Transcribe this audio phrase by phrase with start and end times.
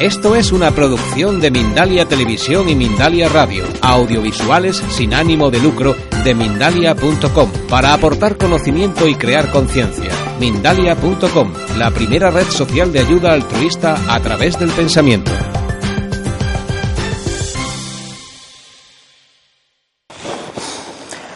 [0.00, 5.96] Esto es una producción de Mindalia Televisión y Mindalia Radio, audiovisuales sin ánimo de lucro
[6.22, 10.10] de mindalia.com, para aportar conocimiento y crear conciencia.
[10.38, 15.32] Mindalia.com, la primera red social de ayuda altruista a través del pensamiento.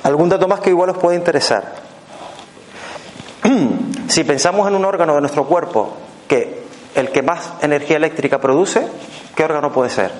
[0.02, 1.76] Algún dato más que igual os puede interesar.
[4.08, 5.96] si pensamos en un órgano de nuestro cuerpo
[6.28, 6.59] que
[6.94, 8.86] el que más energía eléctrica produce,
[9.34, 10.10] ¿qué órgano puede ser?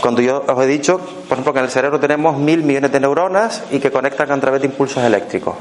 [0.00, 3.00] Cuando yo os he dicho, por ejemplo, que en el cerebro tenemos mil millones de
[3.00, 5.54] neuronas y que conectan a través de impulsos eléctricos.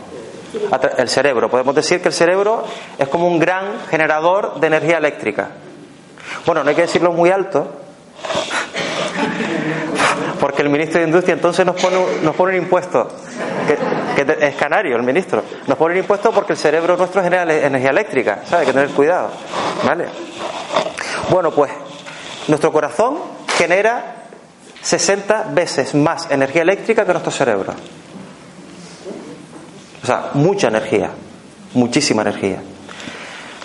[0.98, 2.64] El cerebro, podemos decir que el cerebro
[2.98, 5.50] es como un gran generador de energía eléctrica.
[6.46, 7.70] Bueno, no hay que decirlo muy alto,
[10.44, 13.10] porque el ministro de Industria entonces nos pone, nos pone un impuesto,
[13.66, 17.92] que, es canario el ministro, nos pone un impuesto porque el cerebro nuestro genera energía
[17.92, 18.60] eléctrica, ¿sabe?
[18.60, 19.30] Hay que tener cuidado,
[19.86, 20.06] ¿vale?
[21.30, 21.72] Bueno, pues
[22.50, 23.20] nuestro corazón
[23.58, 24.16] genera
[24.82, 27.74] 60 veces más energía eléctrica que nuestro cerebro.
[30.04, 31.10] O sea, mucha energía,
[31.74, 32.62] muchísima energía.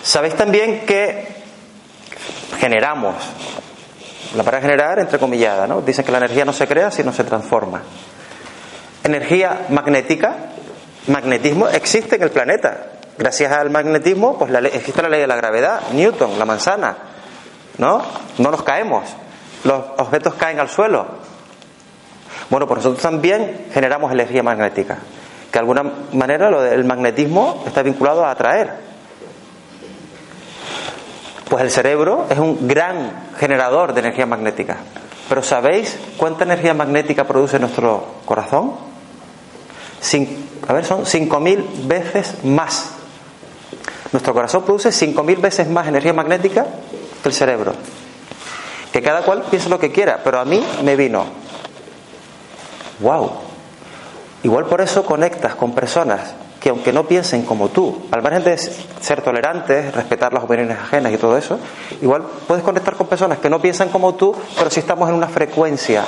[0.00, 1.26] Sabéis también que
[2.60, 3.16] generamos
[4.36, 5.80] la palabra generar, entrecomillada, ¿no?
[5.80, 7.82] Dicen que la energía no se crea, sino se transforma.
[9.04, 10.34] Energía magnética,
[11.06, 12.92] magnetismo existe en el planeta.
[13.16, 16.96] Gracias al magnetismo, pues existe la ley de la gravedad, Newton, la manzana,
[17.78, 18.02] ¿no?
[18.38, 19.04] No nos caemos,
[19.64, 21.06] los objetos caen al suelo.
[22.50, 24.98] Bueno, pues nosotros también generamos energía magnética,
[25.50, 25.82] que de alguna
[26.12, 28.87] manera lo del magnetismo está vinculado a atraer.
[31.48, 34.76] Pues el cerebro es un gran generador de energía magnética.
[35.28, 38.72] Pero ¿sabéis cuánta energía magnética produce nuestro corazón?
[40.68, 42.90] a ver, son 5.000 veces más.
[44.12, 46.66] Nuestro corazón produce 5.000 veces más energía magnética
[47.22, 47.72] que el cerebro.
[48.92, 51.26] Que cada cual piense lo que quiera, pero a mí me vino.
[53.00, 53.32] ¡Wow!
[54.42, 58.58] Igual por eso conectas con personas que aunque no piensen como tú, al margen de
[58.58, 61.58] ser tolerantes, respetar las opiniones ajenas y todo eso,
[62.02, 65.28] igual puedes conectar con personas que no piensan como tú, pero si estamos en una
[65.28, 66.04] frecuencia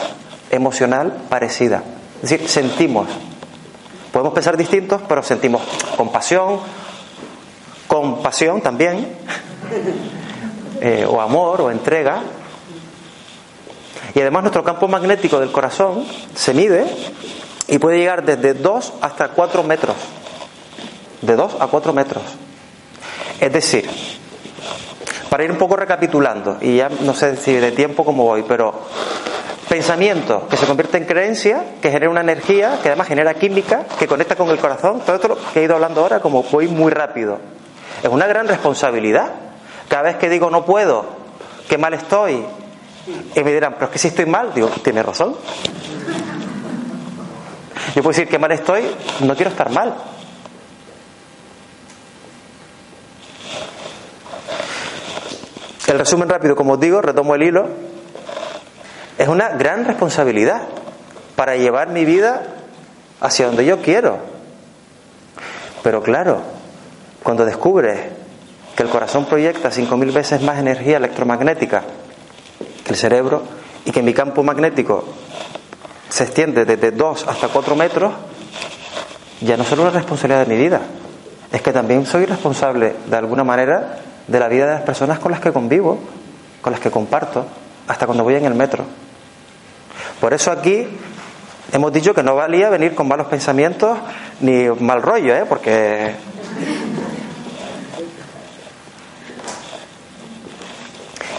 [0.51, 1.83] emocional parecida.
[2.23, 3.09] Es decir, sentimos.
[4.13, 5.63] Podemos pensar distintos, pero sentimos
[5.97, 6.59] compasión,
[7.87, 9.07] compasión también,
[10.81, 12.23] eh, o amor, o entrega.
[14.17, 16.85] Y además nuestro campo magnético del corazón se mide
[17.69, 19.95] y puede llegar desde 2 hasta 4 metros
[21.23, 22.23] de 2 a 4 metros.
[23.41, 23.89] Es decir,
[25.31, 28.75] para ir un poco recapitulando, y ya no sé si de tiempo como voy, pero
[29.69, 34.09] pensamiento que se convierte en creencia, que genera una energía, que además genera química, que
[34.09, 37.39] conecta con el corazón, todo esto que he ido hablando ahora, como voy muy rápido.
[38.03, 39.31] Es una gran responsabilidad.
[39.89, 41.07] Cada vez que digo no puedo,
[41.69, 42.45] que mal estoy,
[43.35, 45.37] y me dirán, pero es que si estoy mal, digo, tiene razón.
[47.95, 48.85] Yo puedo decir que mal estoy,
[49.21, 49.95] no quiero estar mal.
[55.91, 57.67] El resumen rápido, como os digo, retomo el hilo,
[59.19, 60.63] es una gran responsabilidad
[61.35, 62.43] para llevar mi vida
[63.21, 64.19] hacia donde yo quiero.
[65.83, 66.43] Pero claro,
[67.25, 67.99] cuando descubres
[68.77, 71.83] que el corazón proyecta 5.000 veces más energía electromagnética
[72.85, 73.43] que el cerebro
[73.85, 75.03] y que mi campo magnético
[76.09, 78.13] se extiende desde 2 hasta 4 metros,
[79.41, 80.83] ya no solo la responsabilidad de mi vida,
[81.51, 83.99] es que también soy responsable de alguna manera
[84.31, 85.99] de la vida de las personas con las que convivo,
[86.63, 87.45] con las que comparto,
[87.89, 88.85] hasta cuando voy en el metro.
[90.21, 90.87] Por eso aquí
[91.73, 93.99] hemos dicho que no valía venir con malos pensamientos
[94.41, 95.45] ni mal rollo, ¿eh?
[95.49, 96.15] porque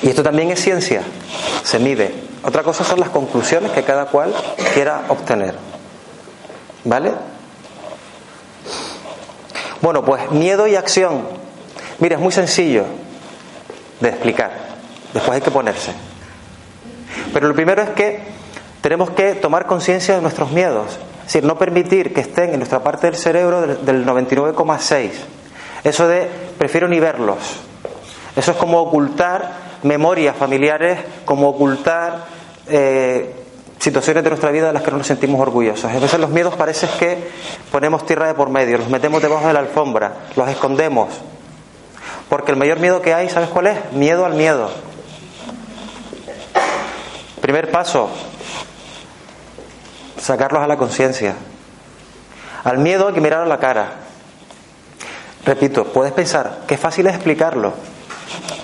[0.04, 1.04] Y esto también es ciencia,
[1.64, 2.12] se mide.
[2.44, 4.34] Otra cosa son las conclusiones que cada cual
[4.74, 5.56] quiera obtener.
[6.84, 7.14] ¿Vale?
[9.80, 11.41] Bueno, pues miedo y acción.
[12.02, 12.84] Mira, es muy sencillo
[14.00, 14.52] de explicar.
[15.14, 15.94] Después hay que ponerse.
[17.32, 18.20] Pero lo primero es que
[18.82, 20.98] tenemos que tomar conciencia de nuestros miedos.
[21.20, 25.12] Es decir, no permitir que estén en nuestra parte del cerebro del 99,6.
[25.84, 26.28] Eso de
[26.58, 27.38] prefiero ni verlos.
[28.36, 29.52] Eso es como ocultar
[29.84, 32.26] memorias familiares, como ocultar
[32.68, 33.36] eh,
[33.78, 35.86] situaciones de nuestra vida de las que no nos sentimos orgullosos.
[35.86, 37.18] A veces los miedos parece que
[37.72, 41.10] ponemos tierra de por medio, los metemos debajo de la alfombra, los escondemos,
[42.32, 43.92] porque el mayor miedo que hay, ¿sabes cuál es?
[43.92, 44.72] Miedo al miedo.
[47.42, 48.10] Primer paso,
[50.18, 51.36] sacarlos a la conciencia.
[52.64, 53.96] Al miedo hay que mirar a la cara.
[55.44, 57.74] Repito, puedes pensar, qué fácil es explicarlo.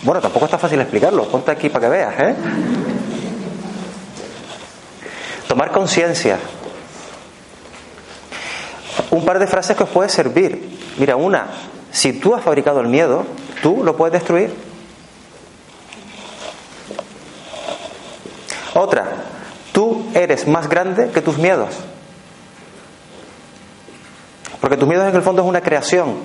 [0.04, 1.28] Bueno, tampoco está fácil explicarlo.
[1.28, 2.36] Ponte aquí para que veas, ¿eh?
[5.50, 6.40] Tomar conciencia.
[9.12, 10.80] Un par de frases que os puede servir.
[11.00, 11.48] Mira, una,
[11.92, 13.26] si tú has fabricado el miedo,
[13.62, 14.54] tú lo puedes destruir.
[18.74, 19.08] Otra,
[19.72, 21.70] tú eres más grande que tus miedos.
[24.62, 26.16] Porque tus miedos en el fondo es una creación.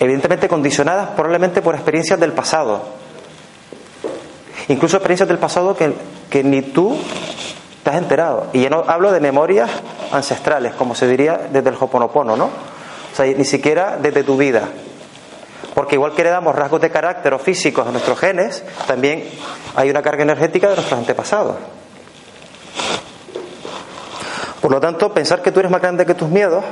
[0.00, 2.82] Evidentemente condicionadas probablemente por experiencias del pasado.
[4.68, 5.94] Incluso experiencias del pasado que,
[6.30, 6.96] que ni tú
[7.82, 8.48] te has enterado.
[8.52, 9.70] Y yo no hablo de memorias
[10.10, 12.73] ancestrales, como se diría desde el Hoponopono, ¿no?
[13.14, 14.70] O sea, ni siquiera desde tu vida.
[15.72, 19.22] Porque igual que heredamos rasgos de carácter o físicos de nuestros genes, también
[19.76, 21.54] hay una carga energética de nuestros antepasados.
[24.60, 26.64] Por lo tanto, pensar que tú eres más grande que tus miedos,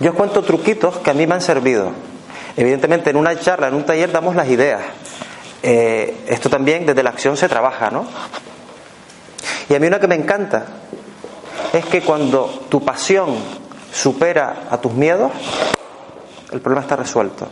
[0.00, 1.92] yo os cuento truquitos que a mí me han servido.
[2.56, 4.82] Evidentemente, en una charla, en un taller, damos las ideas.
[5.62, 8.04] Eh, esto también desde la acción se trabaja, ¿no?
[9.68, 10.66] Y a mí una que me encanta
[11.72, 13.59] es que cuando tu pasión
[13.92, 15.30] supera a tus miedos,
[16.52, 17.48] el problema está resuelto.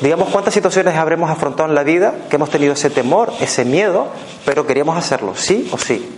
[0.00, 4.06] Digamos cuántas situaciones habremos afrontado en la vida que hemos tenido ese temor, ese miedo,
[4.44, 6.08] pero queríamos hacerlo, sí o sí.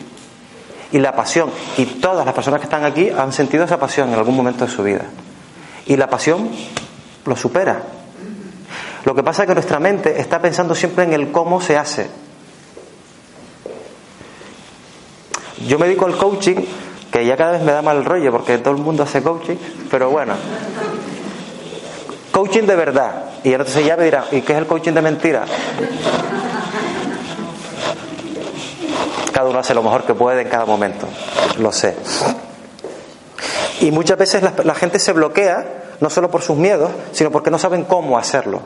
[0.93, 4.17] Y la pasión, y todas las personas que están aquí han sentido esa pasión en
[4.17, 5.07] algún momento de su vida.
[5.87, 6.51] Y la pasión
[7.25, 7.83] lo supera.
[9.05, 12.09] Lo que pasa es que nuestra mente está pensando siempre en el cómo se hace.
[15.67, 16.57] Yo me dedico al coaching,
[17.11, 19.57] que ya cada vez me da mal rollo porque todo el mundo hace coaching,
[19.91, 20.35] pero bueno.
[22.33, 23.25] Coaching de verdad.
[23.43, 25.45] Y entonces ya me dirán, ¿y qué es el coaching de mentira?
[29.33, 31.07] Cada uno hace lo mejor que puede en cada momento,
[31.59, 31.97] lo sé.
[33.81, 37.59] Y muchas veces la, gente se bloquea, no solo por sus miedos, sino porque no
[37.59, 38.61] saben cómo hacerlo.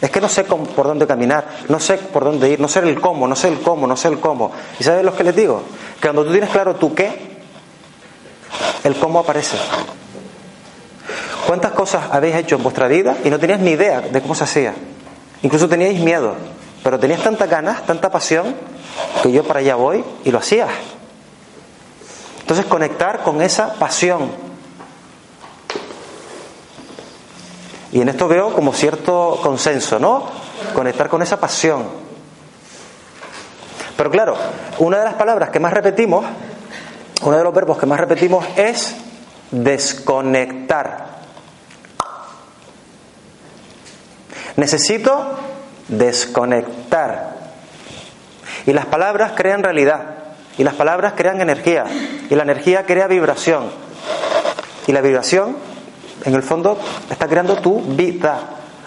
[0.00, 2.80] Es que no sé cómo, por dónde caminar, no sé por dónde ir, no sé
[2.80, 4.52] el cómo, no sé el cómo, no sé el cómo.
[4.78, 5.62] ¿Y sabes lo que les digo?
[6.00, 7.27] Que cuando tú tienes claro tu qué,
[8.84, 9.56] el cómo aparece.
[11.46, 14.44] ¿Cuántas cosas habéis hecho en vuestra vida y no tenías ni idea de cómo se
[14.44, 14.74] hacía?
[15.42, 16.34] Incluso teníais miedo,
[16.82, 18.54] pero tenías tantas ganas, tanta pasión,
[19.22, 20.68] que yo para allá voy y lo hacías.
[22.40, 24.30] Entonces conectar con esa pasión,
[27.90, 30.24] Y en esto veo como cierto consenso, ¿no?
[30.74, 31.86] Conectar con esa pasión.
[33.96, 34.36] Pero claro,
[34.78, 36.24] una de las palabras que más repetimos,
[37.22, 38.96] uno de los verbos que más repetimos es
[39.50, 41.18] desconectar.
[44.56, 45.38] Necesito
[45.88, 47.36] desconectar.
[48.66, 50.16] Y las palabras crean realidad.
[50.58, 51.84] Y las palabras crean energía.
[52.28, 53.70] Y la energía crea vibración.
[54.86, 55.56] Y la vibración
[56.24, 56.78] en el fondo
[57.10, 58.40] está creando tu vida,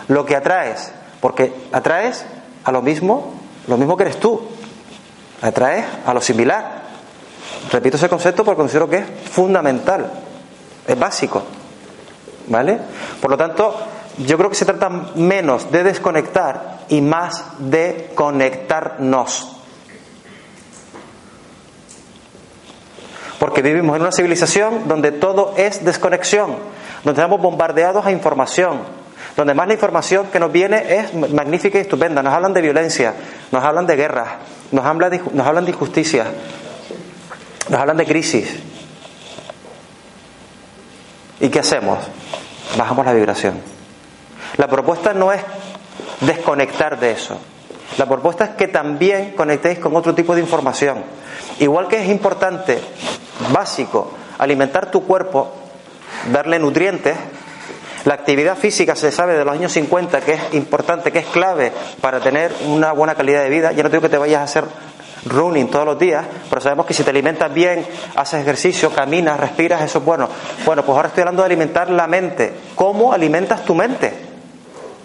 [0.07, 2.25] lo que atraes, porque atraes
[2.63, 3.33] a lo mismo,
[3.67, 4.41] lo mismo que eres tú,
[5.41, 6.80] atraes a lo similar.
[7.71, 10.11] Repito ese concepto porque considero que es fundamental,
[10.85, 11.43] es básico,
[12.47, 12.77] ¿vale?
[13.21, 13.75] Por lo tanto,
[14.17, 19.57] yo creo que se trata menos de desconectar y más de conectarnos.
[23.39, 26.57] Porque vivimos en una civilización donde todo es desconexión
[27.03, 28.79] donde estamos bombardeados a información,
[29.35, 32.21] donde más la información que nos viene es magnífica y estupenda.
[32.21, 33.13] Nos hablan de violencia,
[33.51, 34.37] nos hablan de guerra,
[34.71, 36.25] nos hablan de, nos hablan de injusticia,
[37.71, 38.53] nos hablan de crisis.
[41.39, 41.99] ¿Y qué hacemos?
[42.77, 43.59] Bajamos la vibración.
[44.57, 45.41] La propuesta no es
[46.19, 47.39] desconectar de eso.
[47.97, 51.01] La propuesta es que también conectéis con otro tipo de información.
[51.59, 52.77] Igual que es importante,
[53.53, 55.53] básico, alimentar tu cuerpo
[56.29, 57.15] darle nutrientes.
[58.03, 61.71] La actividad física se sabe de los años 50 que es importante, que es clave
[62.01, 63.71] para tener una buena calidad de vida.
[63.71, 64.65] Yo no digo que te vayas a hacer
[65.25, 67.85] running todos los días, pero sabemos que si te alimentas bien,
[68.15, 70.27] haces ejercicio, caminas, respiras, eso es bueno.
[70.65, 72.53] Bueno, pues ahora estoy hablando de alimentar la mente.
[72.75, 74.13] ¿Cómo alimentas tu mente?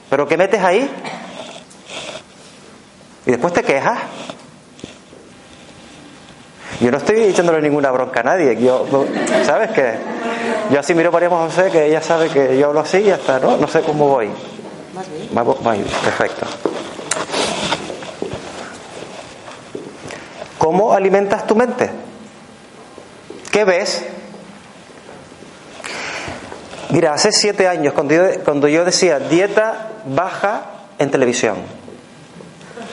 [0.08, 0.88] ¿Pero qué metes ahí?
[3.26, 3.98] Y después te quejas.
[6.80, 8.56] Yo no estoy echándole ninguna bronca a nadie.
[8.62, 8.86] Yo,
[9.44, 9.94] ¿Sabes qué?
[10.70, 13.38] Yo así miro para José, que ella sabe que yo hablo así y ya está,
[13.38, 13.56] ¿no?
[13.56, 14.30] No sé cómo voy.
[14.94, 15.08] Más
[15.76, 15.86] bien.
[16.04, 16.46] perfecto.
[20.66, 21.88] ¿Cómo alimentas tu mente?
[23.52, 24.04] ¿Qué ves?
[26.90, 30.62] Mira, hace siete años, cuando yo, cuando yo decía dieta baja
[30.98, 31.58] en televisión,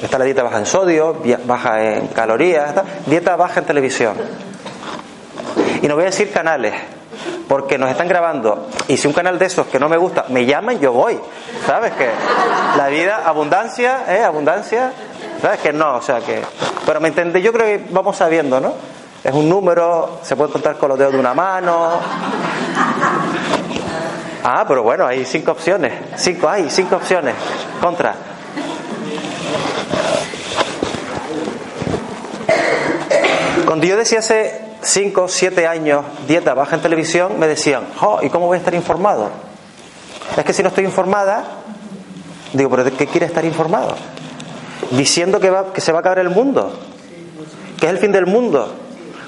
[0.04, 2.76] está la dieta baja en sodio, baja en calorías,
[3.08, 4.18] dieta baja en televisión.
[5.82, 6.76] Y no voy a decir canales,
[7.48, 8.68] porque nos están grabando.
[8.88, 11.20] Y si un canal de esos que no me gusta me llaman, yo voy.
[11.66, 12.08] ¿Sabes que
[12.78, 14.24] La vida, abundancia, ¿eh?
[14.24, 14.92] Abundancia.
[15.44, 15.98] ¿Sabes que no?
[15.98, 16.42] O sea que.
[16.86, 18.74] Pero me entendé, yo creo que vamos sabiendo, ¿no?
[19.22, 22.00] Es un número, se puede contar con los dedos de una mano.
[24.42, 25.92] Ah, pero bueno, hay cinco opciones.
[26.16, 27.36] Cinco, hay cinco opciones.
[27.82, 28.16] Contra.
[33.66, 38.30] Cuando yo decía hace 5, 7 años dieta baja en televisión, me decían, oh, ¿y
[38.30, 39.30] cómo voy a estar informado?
[40.38, 41.44] Es que si no estoy informada,
[42.54, 43.94] digo, ¿pero de qué quiere estar informado?
[44.92, 46.72] Diciendo que, va, que se va a acabar el mundo,
[47.80, 48.74] que es el fin del mundo,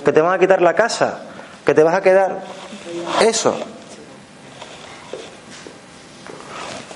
[0.03, 1.21] que te van a quitar la casa,
[1.65, 2.41] que te vas a quedar.
[3.21, 3.55] Eso.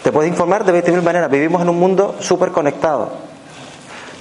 [0.04, 1.30] Te puedes informar de 20.000 maneras.
[1.30, 3.12] Vivimos en un mundo súper conectado.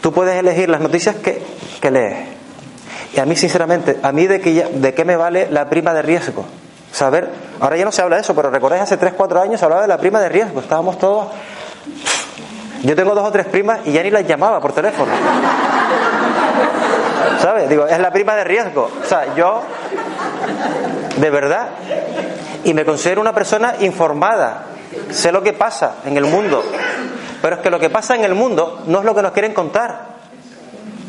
[0.01, 1.43] Tú puedes elegir las noticias que,
[1.81, 2.29] que lees.
[3.15, 6.03] Y a mí, sinceramente, a mí de, que de qué me vale la prima de
[6.03, 6.45] riesgo.
[6.93, 7.31] Saber,
[7.61, 9.83] ahora ya no se habla de eso, pero recordáis hace 3, 4 años se hablaba
[9.83, 10.61] de la prima de riesgo.
[10.61, 11.29] Estábamos todos.
[12.83, 15.13] Yo tengo dos o tres primas y ya ni las llamaba por teléfono.
[17.41, 17.69] ¿Sabes?
[17.69, 18.91] Digo, es la prima de riesgo.
[19.03, 19.63] O sea, yo,
[21.17, 21.69] de verdad,
[22.65, 24.65] y me considero una persona informada.
[25.11, 26.63] Sé lo que pasa en el mundo.
[27.41, 29.55] Pero es que lo que pasa en el mundo no es lo que nos quieren
[29.55, 30.19] contar.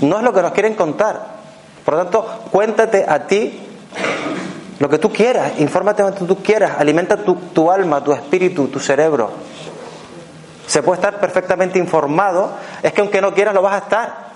[0.02, 1.40] No es lo que nos quieren contar.
[1.84, 3.60] Por lo tanto, cuéntate a ti
[4.80, 8.80] lo que tú quieras, infórmate lo que tú quieras, alimenta tu, alma, tu espíritu, tu
[8.80, 9.30] cerebro.
[10.70, 12.52] Se puede estar perfectamente informado,
[12.84, 14.30] es que aunque no quieras lo vas a estar.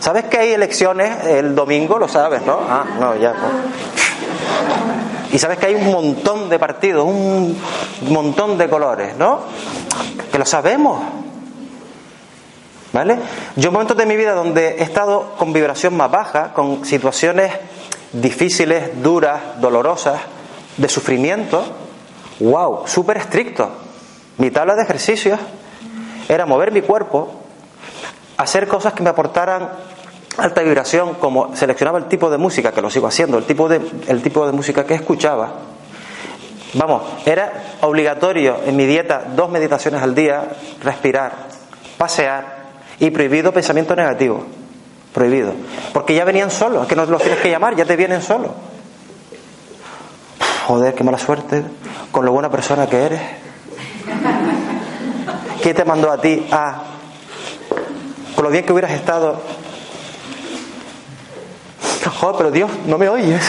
[0.00, 1.98] ¿Sabes que hay elecciones el domingo?
[1.98, 2.58] Lo sabes, ¿no?
[2.66, 3.34] Ah, no, ya.
[5.30, 7.60] Y sabes que hay un montón de partidos, un
[8.08, 9.40] montón de colores, ¿no?
[10.32, 11.02] Que lo sabemos.
[12.94, 13.18] ¿Vale?
[13.56, 17.52] Yo en momentos de mi vida donde he estado con vibración más baja, con situaciones
[18.14, 20.22] difíciles, duras, dolorosas,
[20.78, 21.62] de sufrimiento,
[22.40, 23.87] wow, súper estricto.
[24.38, 25.38] Mi tabla de ejercicios
[26.28, 27.32] era mover mi cuerpo,
[28.36, 29.68] hacer cosas que me aportaran
[30.36, 33.80] alta vibración, como seleccionaba el tipo de música, que lo sigo haciendo, el tipo de,
[34.06, 35.52] el tipo de música que escuchaba.
[36.74, 40.44] Vamos, era obligatorio en mi dieta dos meditaciones al día,
[40.82, 41.32] respirar,
[41.96, 42.58] pasear,
[43.00, 44.44] y prohibido pensamiento negativo.
[45.12, 45.52] Prohibido.
[45.92, 48.50] Porque ya venían solos, es que no los tienes que llamar, ya te vienen solos.
[50.66, 51.64] Joder, qué mala suerte,
[52.12, 53.20] con lo buena persona que eres.
[55.62, 56.82] ¿Quién te mandó a ti a,
[58.34, 59.40] con lo bien que hubieras estado?
[62.20, 63.42] Joder, pero Dios, no me oyes.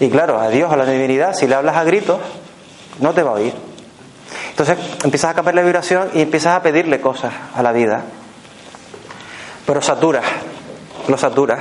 [0.00, 2.20] Y claro, a Dios, a la divinidad, si le hablas a gritos,
[3.00, 3.54] no te va a oír.
[4.50, 8.04] Entonces empiezas a cambiar la vibración y empiezas a pedirle cosas a la vida.
[9.66, 10.24] Pero saturas,
[11.08, 11.60] lo saturas.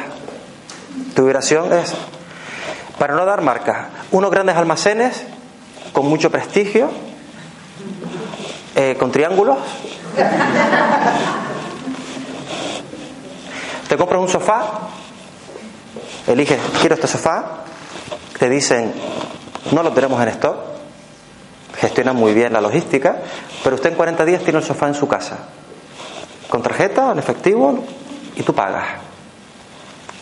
[1.15, 1.93] Tu vibración es,
[2.99, 5.23] para no dar marcas, unos grandes almacenes
[5.93, 6.89] con mucho prestigio,
[8.75, 9.57] eh, con triángulos.
[13.87, 14.89] Te compras un sofá,
[16.25, 17.63] eliges, quiero este sofá,
[18.39, 18.91] te dicen,
[19.71, 20.57] no lo tenemos en stock,
[21.79, 23.17] gestiona muy bien la logística,
[23.63, 25.37] pero usted en 40 días tiene el sofá en su casa,
[26.49, 27.83] con tarjeta, en efectivo,
[28.35, 28.85] y tú pagas.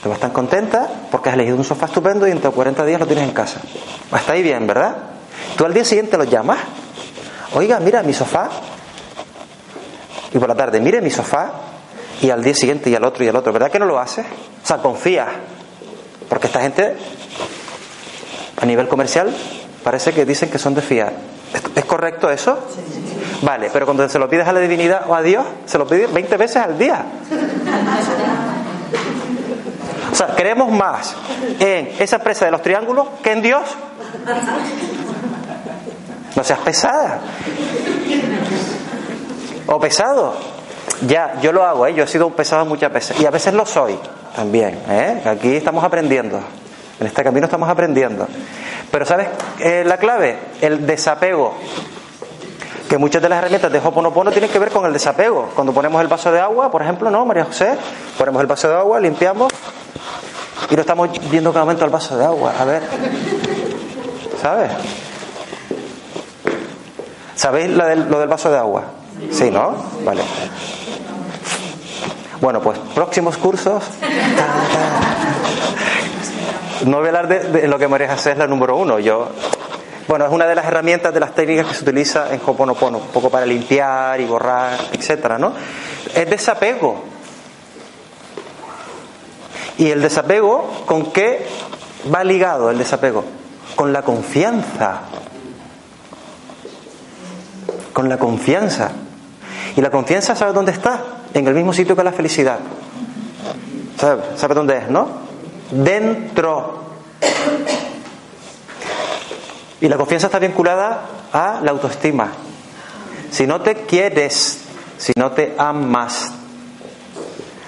[0.03, 3.05] Te vas tan contenta porque has elegido un sofá estupendo y en 40 días lo
[3.05, 3.61] tienes en casa.
[4.11, 4.97] Hasta ahí bien, ¿verdad?
[5.57, 6.59] Tú al día siguiente lo llamas.
[7.53, 8.49] Oiga, mira mi sofá.
[10.33, 11.51] Y por la tarde, mire mi sofá.
[12.21, 13.51] Y al día siguiente y al otro y al otro.
[13.51, 14.25] ¿Verdad que no lo haces?
[14.63, 15.27] O sea, confía.
[16.29, 16.95] Porque esta gente,
[18.61, 19.35] a nivel comercial,
[19.83, 21.13] parece que dicen que son de fiar.
[21.75, 22.57] ¿Es correcto eso?
[23.41, 26.13] Vale, pero cuando se lo pides a la divinidad o a Dios, se lo pides
[26.13, 27.03] 20 veces al día.
[30.11, 31.15] O sea, creemos más
[31.59, 33.63] en esa presa de los triángulos que en Dios.
[36.35, 37.19] No seas pesada.
[39.67, 40.33] O pesado.
[41.07, 41.93] Ya, yo lo hago, ¿eh?
[41.93, 43.19] yo he sido un pesado muchas veces.
[43.19, 43.97] Y a veces lo soy
[44.35, 44.79] también.
[44.89, 45.21] ¿eh?
[45.25, 46.39] Aquí estamos aprendiendo.
[46.99, 48.27] En este camino estamos aprendiendo.
[48.91, 49.27] Pero ¿sabes
[49.59, 50.37] eh, la clave?
[50.61, 51.55] El desapego.
[52.87, 55.49] Que muchas de las herramientas de Hoponopono tienen que ver con el desapego.
[55.55, 57.77] Cuando ponemos el vaso de agua, por ejemplo, ¿no, María José?
[58.17, 59.51] Ponemos el vaso de agua, limpiamos
[60.69, 62.53] y no estamos viendo cada momento el vaso de agua.
[62.59, 62.83] A ver.
[64.41, 64.71] ¿Sabes?
[67.41, 68.83] ¿Sabéis lo del, vaso de agua?
[69.31, 69.73] Sí, ¿no?
[70.05, 70.21] Vale.
[72.39, 73.83] Bueno, pues próximos cursos.
[76.85, 78.99] No voy a hablar de, lo que María José es la número uno.
[78.99, 79.29] Yo,
[80.07, 83.07] bueno, es una de las herramientas de las técnicas que se utiliza en Hoponopono, un
[83.07, 85.51] poco para limpiar y borrar, etcétera, ¿no?
[86.13, 87.01] Es desapego.
[89.79, 91.47] ¿Y el desapego con qué
[92.13, 93.23] va ligado el desapego?
[93.75, 95.01] Con la confianza.
[97.93, 98.91] Con la confianza.
[99.75, 101.01] Y la confianza, ¿sabe dónde está?
[101.33, 102.59] En el mismo sitio que la felicidad.
[103.97, 105.07] ¿Sabe, ¿Sabe dónde es, no?
[105.71, 106.81] Dentro.
[109.79, 112.31] Y la confianza está vinculada a la autoestima.
[113.31, 114.59] Si no te quieres,
[114.97, 116.31] si no te amas,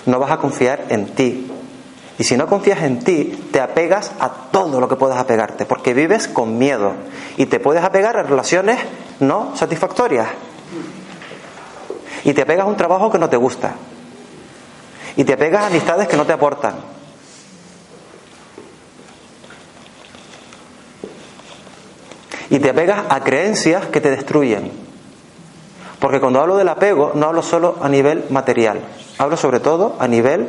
[0.06, 1.52] no vas a confiar en ti.
[2.24, 5.94] Y si no confías en ti, te apegas a todo lo que puedas apegarte, porque
[5.94, 6.94] vives con miedo
[7.36, 8.80] y te puedes apegar a relaciones
[9.20, 10.30] no satisfactorias.
[12.24, 13.74] Y te apegas a un trabajo que no te gusta.
[15.18, 16.75] Y te apegas a amistades que no te aportan.
[22.50, 24.72] Y te apegas a creencias que te destruyen.
[26.00, 28.80] Porque cuando hablo del apego, no hablo solo a nivel material,
[29.18, 30.48] hablo sobre todo a nivel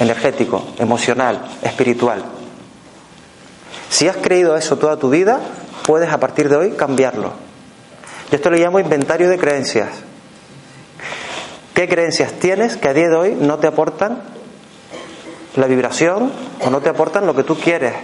[0.00, 2.24] energético, emocional, espiritual.
[3.90, 5.40] Si has creído eso toda tu vida,
[5.86, 7.32] puedes a partir de hoy cambiarlo.
[8.30, 9.88] Yo esto le llamo inventario de creencias.
[11.74, 14.22] ¿Qué creencias tienes que a día de hoy no te aportan
[15.56, 17.94] la vibración o no te aportan lo que tú quieres?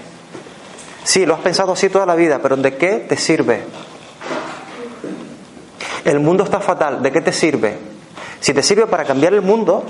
[1.05, 3.62] Sí, lo has pensado así toda la vida, pero ¿de qué te sirve?
[6.05, 7.79] El mundo está fatal, ¿de qué te sirve?
[8.41, 9.85] Si te sirve para cambiar el mundo,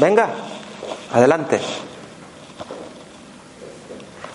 [0.00, 0.28] venga,
[1.12, 1.60] adelante.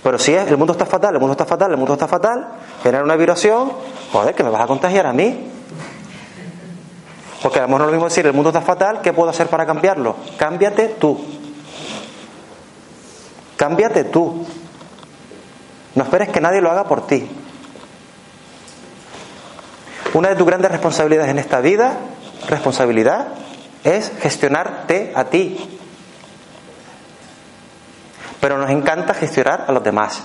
[0.04, 2.48] Pero si es, el mundo está fatal, el mundo está fatal, el mundo está fatal,
[2.84, 3.72] generar una vibración,
[4.12, 5.50] joder, que me vas a contagiar a mí.
[7.42, 9.30] Porque a lo mejor no es lo mismo decir, el mundo está fatal, ¿qué puedo
[9.30, 10.16] hacer para cambiarlo?
[10.38, 11.20] Cámbiate tú.
[13.58, 14.46] Cámbiate tú.
[15.96, 17.28] No esperes que nadie lo haga por ti.
[20.14, 21.98] Una de tus grandes responsabilidades en esta vida,
[22.48, 23.30] responsabilidad,
[23.84, 25.75] es gestionarte a ti.
[28.46, 30.22] Pero nos encanta gestionar a los demás.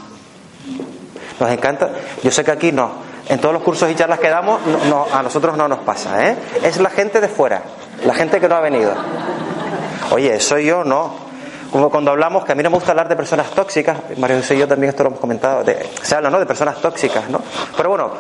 [1.41, 1.89] Nos encanta,
[2.23, 2.91] yo sé que aquí no,
[3.27, 4.61] en todos los cursos y charlas que damos,
[5.11, 6.37] a nosotros no nos pasa, ¿eh?
[6.63, 7.63] Es la gente de fuera,
[8.05, 8.93] la gente que no ha venido.
[10.11, 11.15] Oye, soy yo, no.
[11.73, 14.57] Como cuando hablamos, que a mí no me gusta hablar de personas tóxicas, Mario José
[14.57, 15.65] y yo también esto lo hemos comentado,
[16.03, 16.39] se habla, ¿no?
[16.39, 17.41] De personas tóxicas, ¿no?
[17.75, 18.11] Pero bueno,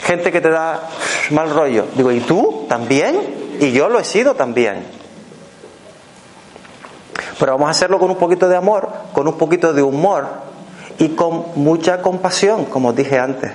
[0.00, 0.80] gente que te da
[1.28, 1.88] mal rollo.
[1.94, 3.58] Digo, ¿y tú también?
[3.60, 4.95] Y yo lo he sido también.
[7.38, 10.26] Pero vamos a hacerlo con un poquito de amor, con un poquito de humor
[10.98, 13.52] y con mucha compasión, como os dije antes.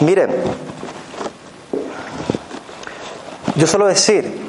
[0.00, 0.30] Miren,
[3.56, 4.42] yo suelo decir,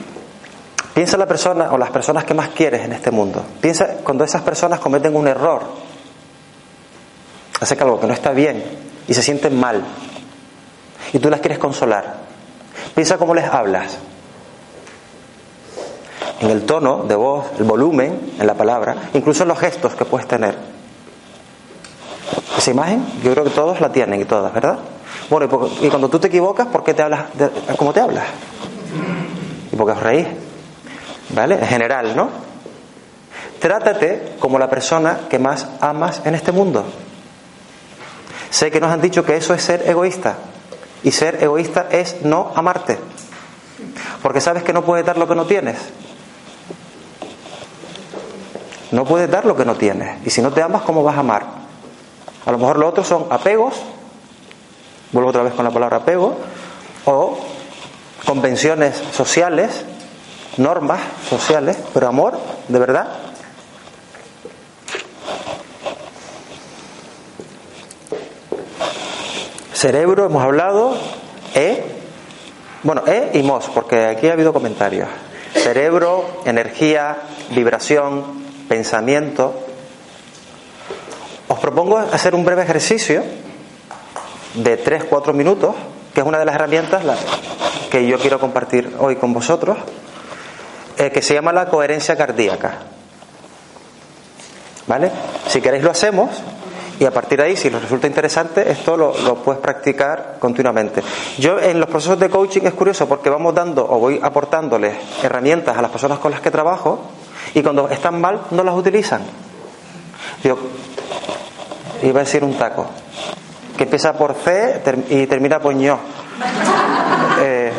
[0.93, 3.43] piensa en la persona o las personas que más quieres en este mundo.
[3.61, 5.63] Piensa cuando esas personas cometen un error,
[7.59, 8.63] hacen algo que no está bien
[9.07, 9.83] y se sienten mal
[11.13, 12.15] y tú las quieres consolar.
[12.93, 13.97] Piensa cómo les hablas
[16.39, 20.05] en el tono de voz, el volumen en la palabra, incluso en los gestos que
[20.05, 20.55] puedes tener.
[22.57, 24.79] Esa imagen, yo creo que todos la tienen y todas, ¿verdad?
[25.29, 28.25] Bueno, y, cuando tú te equivocas, ¿por qué te hablas de, cómo te hablas?
[29.71, 30.27] Y porque os reís,
[31.29, 31.55] ¿vale?
[31.55, 32.29] En general, ¿no?
[33.59, 36.83] Trátate como la persona que más amas en este mundo.
[38.49, 40.35] Sé que nos han dicho que eso es ser egoísta.
[41.03, 42.97] Y ser egoísta es no amarte.
[44.21, 45.77] Porque sabes que no puedes dar lo que no tienes.
[48.91, 50.25] No puedes dar lo que no tienes.
[50.25, 51.45] Y si no te amas, ¿cómo vas a amar?
[52.45, 53.73] A lo mejor lo otro son apegos,
[55.11, 56.37] vuelvo otra vez con la palabra apego,
[57.05, 57.37] o
[58.25, 59.83] convenciones sociales,
[60.57, 63.07] normas sociales, pero amor, de verdad.
[69.73, 70.95] Cerebro, hemos hablado,
[71.53, 71.83] E,
[72.83, 75.09] bueno, E y MOS, porque aquí ha habido comentarios.
[75.53, 77.17] Cerebro, energía,
[77.51, 79.53] vibración, pensamiento,
[81.47, 83.23] os propongo hacer un breve ejercicio
[84.55, 85.75] de 3-4 minutos,
[86.13, 87.03] que es una de las herramientas
[87.89, 89.77] que yo quiero compartir hoy con vosotros,
[90.97, 92.79] eh, que se llama la coherencia cardíaca.
[94.87, 95.11] ¿Vale?
[95.47, 96.29] Si queréis lo hacemos
[96.99, 101.03] y a partir de ahí, si os resulta interesante, esto lo, lo, puedes practicar continuamente.
[101.37, 105.77] Yo en los procesos de coaching es curioso porque vamos dando o voy aportándoles herramientas
[105.77, 107.01] a las personas con las que trabajo
[107.53, 109.21] y cuando están mal no las utilizan.
[110.43, 110.57] Yo
[112.03, 112.87] iba a decir un taco
[113.77, 115.99] que empieza por C y termina por ño.
[117.41, 117.71] Eh,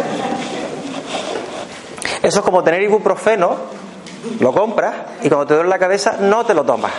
[2.23, 3.57] eso es como tener ibuprofeno,
[4.41, 6.93] lo compras y cuando te duele la cabeza no te lo tomas.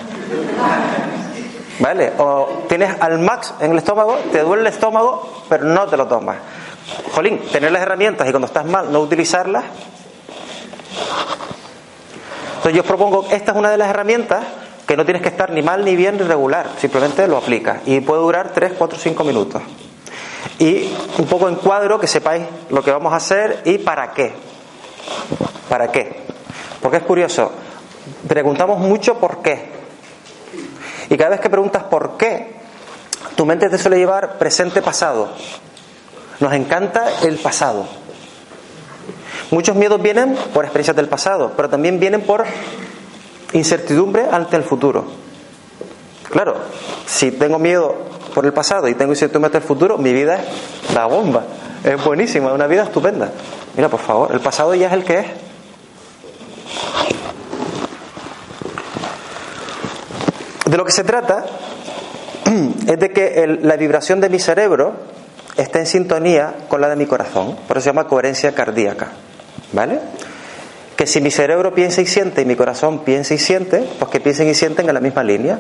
[1.80, 2.13] ¿Vale?
[2.17, 6.08] O tienes al max en el estómago, te duele el estómago, pero no te lo
[6.08, 6.38] tomas.
[7.13, 9.65] Jolín, tener las herramientas y cuando estás mal no utilizarlas,
[12.67, 14.43] Entonces yo propongo, esta es una de las herramientas
[14.86, 18.01] que no tienes que estar ni mal ni bien ni regular, simplemente lo aplicas y
[18.01, 19.62] puede durar 3, 4, 5 minutos.
[20.60, 24.34] Y un poco en cuadro que sepáis lo que vamos a hacer y para qué.
[25.69, 26.23] ¿Para qué?
[26.82, 27.53] Porque es curioso,
[28.27, 29.69] preguntamos mucho por qué.
[31.10, 32.53] Y cada vez que preguntas por qué,
[33.38, 35.30] tu mente te suele llevar presente-pasado.
[36.41, 37.88] Nos encanta el pasado.
[39.50, 42.44] Muchos miedos vienen por experiencias del pasado, pero también vienen por
[43.54, 45.06] incertidumbre ante el futuro.
[46.30, 46.56] Claro,
[47.06, 47.96] si tengo miedo
[48.34, 51.46] por el pasado y tengo incertidumbre ante el futuro, mi vida es la bomba.
[51.84, 53.32] Es buenísima, es una vida estupenda.
[53.78, 55.26] Mira, por favor, el pasado ya es el que es.
[60.66, 61.46] De lo que se trata
[62.88, 64.94] es de que la vibración de mi cerebro
[65.56, 67.56] esté en sintonía con la de mi corazón.
[67.68, 69.12] Por eso se llama coherencia cardíaca.
[69.71, 69.99] ¿Vale?
[70.95, 74.19] Que si mi cerebro piensa y siente y mi corazón piensa y siente, pues que
[74.19, 75.60] piensen y sienten en la misma línea.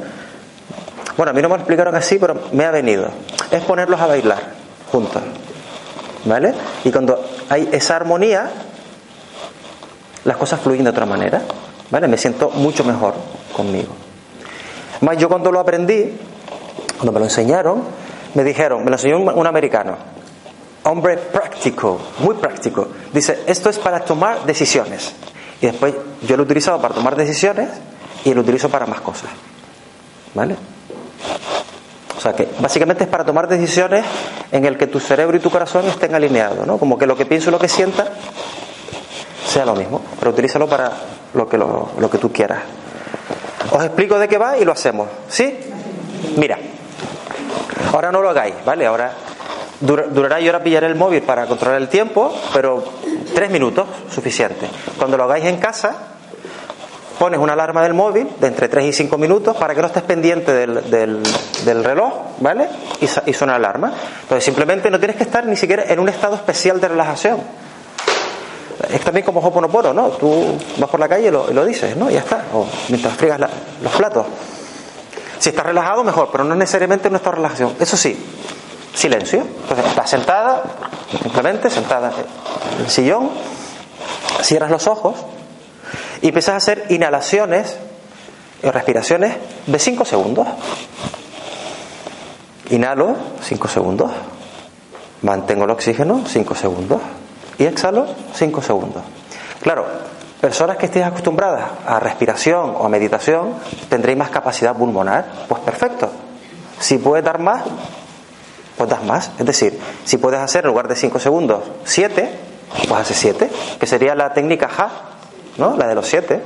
[1.15, 3.09] Bueno, a mí no me lo explicaron así, pero me ha venido.
[3.51, 4.39] Es ponerlos a bailar
[4.91, 5.21] juntos.
[6.25, 6.53] ¿Vale?
[6.83, 8.49] Y cuando hay esa armonía,
[10.23, 11.41] las cosas fluyen de otra manera.
[11.89, 12.07] ¿Vale?
[12.07, 13.13] Me siento mucho mejor
[13.53, 13.93] conmigo.
[15.01, 16.17] Más yo cuando lo aprendí,
[16.97, 17.83] cuando me lo enseñaron,
[18.33, 19.97] me dijeron, me lo enseñó un americano,
[20.87, 22.87] hombre práctico, muy práctico.
[23.13, 25.13] Dice, esto es para tomar decisiones.
[25.61, 27.69] Y después yo lo he utilizado para tomar decisiones
[28.23, 29.29] y lo utilizo para más cosas.
[30.33, 30.55] ¿Vale?
[32.15, 34.03] O sea que básicamente es para tomar decisiones
[34.51, 36.77] en el que tu cerebro y tu corazón estén alineados, ¿no?
[36.77, 38.07] Como que lo que pienso y lo que sienta
[39.47, 40.91] sea lo mismo, pero utilízalo para
[41.33, 42.59] lo que, lo, lo que tú quieras.
[43.71, 45.07] Os explico de qué va y lo hacemos.
[45.29, 45.57] ¿Sí?
[46.37, 46.57] Mira,
[47.93, 48.85] ahora no lo hagáis, ¿vale?
[48.85, 49.11] Ahora
[49.79, 52.83] durará y ahora pillaré el móvil para controlar el tiempo, pero
[53.33, 54.67] tres minutos, suficiente.
[54.97, 55.95] Cuando lo hagáis en casa,
[57.17, 60.03] pones una alarma del móvil de entre 3 y 5 minutos para que no estés
[60.03, 61.23] pendiente del,
[61.65, 62.69] del, reloj, ¿vale?
[63.01, 63.93] Y, y suena la alarma.
[64.21, 67.39] Entonces simplemente no tienes que estar ni siquiera en un estado especial de relajación.
[68.91, 70.09] Es también como Hoponopono, ¿no?
[70.09, 72.09] Tú vas por la calle y lo, lo dices, ¿no?
[72.09, 72.43] Y ya está.
[72.53, 73.39] O mientras friegas
[73.81, 74.25] los platos.
[75.39, 77.75] Si estás relajado, mejor, pero no necesariamente en de relajación.
[77.79, 78.17] Eso sí,
[78.97, 79.41] silencio.
[79.61, 80.63] Entonces, estás sentada,
[81.21, 82.11] simplemente sentada
[82.75, 83.29] en el sillón,
[84.41, 85.15] cierras los ojos
[86.21, 87.77] y empiezas a hacer inhalaciones
[88.63, 89.35] y respiraciones
[89.67, 90.47] de 5 segundos.
[92.71, 94.11] Inhalo 5 segundos,
[95.21, 96.99] mantengo el oxígeno 5 segundos
[97.59, 99.03] y exhalo 5 segundos.
[99.61, 99.85] Claro,
[100.41, 103.53] personas que estéis acostumbradas a respiración o a meditación
[103.89, 106.09] tendréis más capacidad pulmonar, pues perfecto.
[106.79, 107.61] Si puede dar más,
[108.77, 109.31] pues das más.
[109.39, 112.29] Es decir, si puedes hacer en lugar de 5 segundos 7,
[112.87, 114.89] pues hace 7, que sería la técnica HA,
[115.57, 115.75] ¿no?
[115.75, 116.41] La de los 7.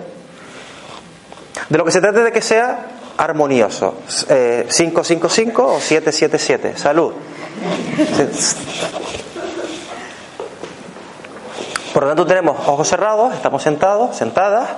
[1.70, 3.96] De lo que se trata es de que sea armonioso.
[4.08, 6.78] 5, 5, 5 o 7, 7, 7.
[6.78, 7.14] Salud.
[11.94, 14.70] Por lo tanto, tenemos ojos cerrados, estamos sentados, sentadas.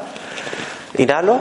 [0.98, 1.40] Inhalo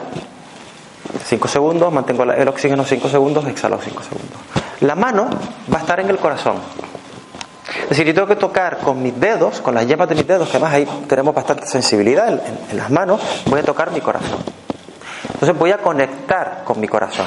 [1.24, 4.40] 5 segundos, mantengo el oxígeno 5 segundos, exhalo 5 segundos.
[4.80, 5.28] La mano
[5.72, 6.56] va a estar en el corazón.
[7.82, 10.48] Es decir, yo tengo que tocar con mis dedos, con las yemas de mis dedos,
[10.48, 14.38] que además ahí tenemos bastante sensibilidad en, las manos, voy a tocar mi corazón.
[15.34, 17.26] Entonces voy a conectar con mi corazón.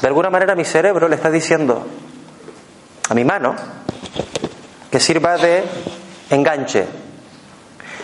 [0.00, 1.86] De alguna manera mi cerebro le está diciendo
[3.08, 3.54] a mi mano
[4.90, 5.64] que sirva de
[6.30, 6.86] enganche.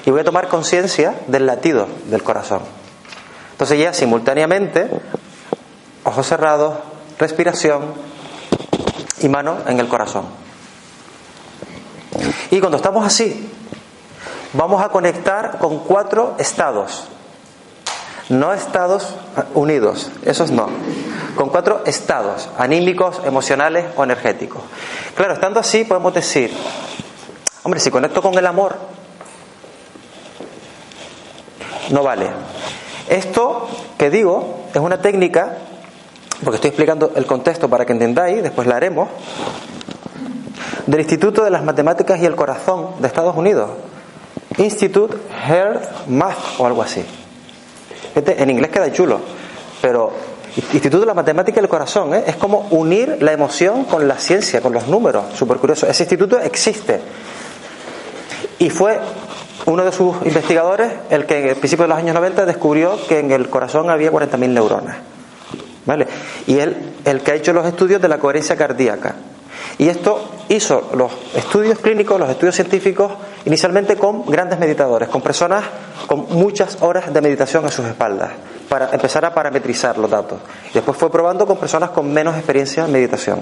[0.07, 2.84] Y voy a tomar conciencia del latido del corazón.
[3.55, 4.91] Entonces ya simultáneamente,
[6.03, 6.75] ojos cerrados,
[7.19, 7.95] respiración,
[9.25, 10.27] y mano en el corazón.
[12.51, 13.51] Y cuando estamos así,
[14.53, 17.05] vamos a conectar con cuatro estados.
[18.29, 19.15] No estados
[19.55, 20.69] unidos, esos no.
[21.37, 24.63] Con cuatro estados, anímicos, emocionales o energéticos.
[25.15, 26.55] Claro, estando así podemos decir,
[27.63, 28.77] hombre, si conecto con el amor,
[31.91, 32.31] no vale.
[33.09, 35.59] Esto que digo es una técnica
[36.43, 39.09] porque estoy explicando el contexto para que entendáis, después la haremos,
[40.87, 43.71] del Instituto de las Matemáticas y el Corazón de Estados Unidos,
[44.59, 47.05] Institute Heart Math o algo así.
[48.15, 49.21] Este, en inglés queda chulo,
[49.81, 50.13] pero
[50.57, 52.25] Instituto de la Matemática y el Corazón ¿eh?
[52.27, 55.87] es como unir la emoción con la ciencia, con los números, súper curioso.
[55.89, 57.01] Ese instituto existe
[58.59, 59.01] y fue
[59.67, 63.21] uno de sus investigadores el que en el principio de los años 90 descubrió que
[63.21, 64.97] en el corazón había 40.000 neuronas.
[65.87, 66.07] ¿Vale?
[66.47, 69.15] Y él, el que ha hecho los estudios de la coherencia cardíaca.
[69.79, 73.13] Y esto hizo los estudios clínicos, los estudios científicos,
[73.45, 75.65] inicialmente con grandes meditadores, con personas
[76.07, 78.31] con muchas horas de meditación a sus espaldas,
[78.69, 80.39] para empezar a parametrizar los datos.
[80.73, 83.41] Después fue probando con personas con menos experiencia en meditación.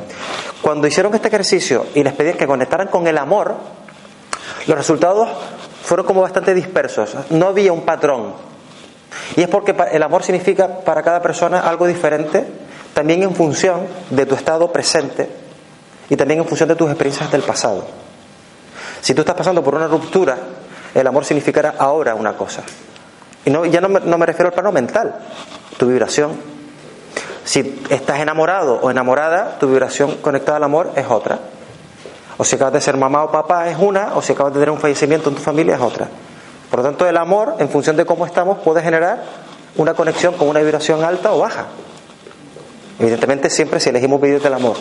[0.62, 3.55] Cuando hicieron este ejercicio y les pedían que conectaran con el amor,
[4.66, 5.29] los resultados
[5.82, 8.34] fueron como bastante dispersos, no había un patrón.
[9.36, 12.46] Y es porque el amor significa para cada persona algo diferente,
[12.94, 15.28] también en función de tu estado presente
[16.08, 17.84] y también en función de tus experiencias del pasado.
[19.00, 20.36] Si tú estás pasando por una ruptura,
[20.94, 22.62] el amor significará ahora una cosa.
[23.44, 25.14] Y no, ya no me, no me refiero al plano mental,
[25.76, 26.32] tu vibración.
[27.44, 31.40] Si estás enamorado o enamorada, tu vibración conectada al amor es otra.
[32.38, 34.70] O si acabas de ser mamá o papá es una, o si acabas de tener
[34.70, 36.08] un fallecimiento en tu familia es otra.
[36.70, 39.22] Por lo tanto, el amor, en función de cómo estamos, puede generar
[39.76, 41.66] una conexión con una vibración alta o baja.
[42.98, 44.76] Evidentemente, siempre si elegimos vivir del amor.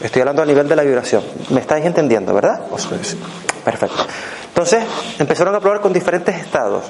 [0.00, 1.22] Estoy hablando a nivel de la vibración.
[1.50, 2.60] ¿Me estáis entendiendo, verdad?
[3.64, 4.04] Perfecto.
[4.48, 4.84] Entonces,
[5.18, 6.84] empezaron a probar con diferentes estados.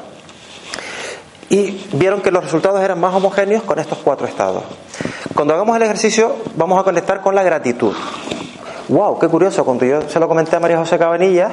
[1.48, 4.64] Y vieron que los resultados eran más homogéneos con estos cuatro estados.
[5.34, 7.94] Cuando hagamos el ejercicio, vamos a conectar con la gratitud.
[8.88, 9.18] ¡Wow!
[9.18, 9.64] ¡Qué curioso!
[9.64, 11.50] Cuando yo se lo comenté a María José Cabanilla,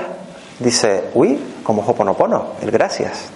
[0.60, 3.30] dice, uy, como Hoponopono, el gracias.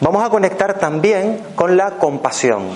[0.00, 2.68] Vamos a conectar también con la compasión.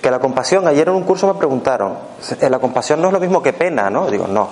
[0.00, 1.96] Que la compasión, ayer en un curso me preguntaron,
[2.40, 4.10] eh, la compasión no es lo mismo que pena, ¿no?
[4.10, 4.48] Digo, no.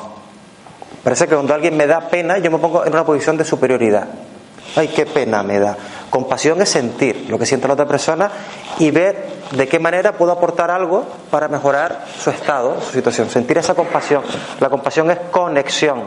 [1.03, 4.07] Parece que cuando alguien me da pena, yo me pongo en una posición de superioridad.
[4.77, 5.77] Ay, qué pena me da.
[6.11, 8.31] Compasión es sentir lo que siente la otra persona
[8.79, 13.29] y ver de qué manera puedo aportar algo para mejorar su estado, su situación.
[13.29, 14.23] Sentir esa compasión.
[14.61, 16.05] La compasión es conexión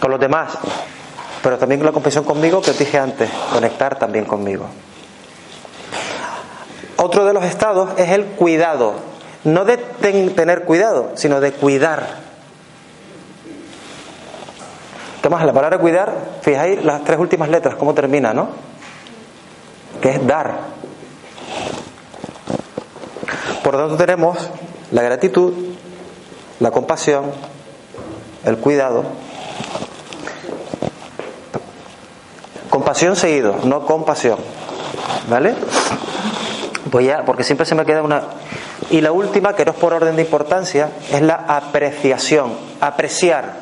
[0.00, 0.58] con los demás,
[1.42, 4.66] pero también la compasión conmigo que os dije antes, conectar también conmigo.
[6.96, 8.94] Otro de los estados es el cuidado,
[9.44, 12.24] no de tener cuidado, sino de cuidar.
[15.22, 15.44] ¿Qué más?
[15.46, 18.73] La palabra cuidar, fijáis las tres últimas letras, cómo termina, ¿no?
[20.00, 20.74] Que es dar.
[23.62, 24.38] Por lo tanto tenemos
[24.92, 25.52] la gratitud,
[26.60, 27.32] la compasión,
[28.44, 29.04] el cuidado.
[32.68, 34.38] Compasión seguido, no compasión.
[35.28, 35.54] ¿Vale?
[36.90, 38.22] Pues ya, porque siempre se me queda una.
[38.90, 43.54] Y la última, que no es por orden de importancia, es la apreciación, apreciar.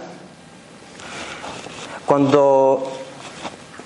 [2.06, 2.82] Cuando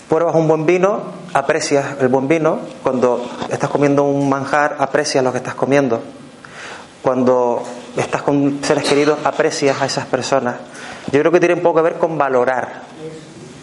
[0.09, 1.02] pruebas un buen vino,
[1.37, 2.59] aprecias el buen vino.
[2.83, 6.01] Cuando estás comiendo un manjar, aprecias lo que estás comiendo.
[7.03, 7.62] Cuando
[7.96, 10.57] estás con seres queridos, aprecias a esas personas.
[11.12, 12.83] Yo creo que tiene un poco que ver con valorar,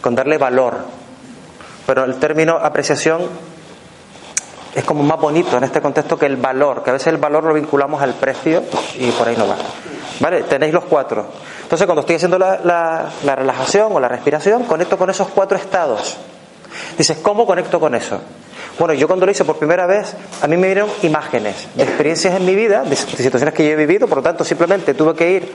[0.02, 0.86] con darle valor.
[1.88, 3.22] Pero el término apreciación
[4.76, 7.44] es como más bonito en este contexto que el valor, que a veces el valor
[7.44, 8.64] lo vinculamos al precio
[9.00, 9.58] y por ahí no va.
[10.20, 10.44] ¿Vale?
[10.44, 11.26] Tenéis los cuatro.
[11.64, 16.18] Entonces, cuando estoy haciendo la, la relajación o la respiración, conecto con esos cuatro estados.
[16.98, 18.20] Dices, ¿cómo conecto con eso?
[18.80, 22.36] Bueno, yo cuando lo hice por primera vez, a mí me dieron imágenes de experiencias
[22.36, 25.32] en mi vida, de situaciones que yo he vivido, por lo tanto simplemente tuve que
[25.32, 25.52] ir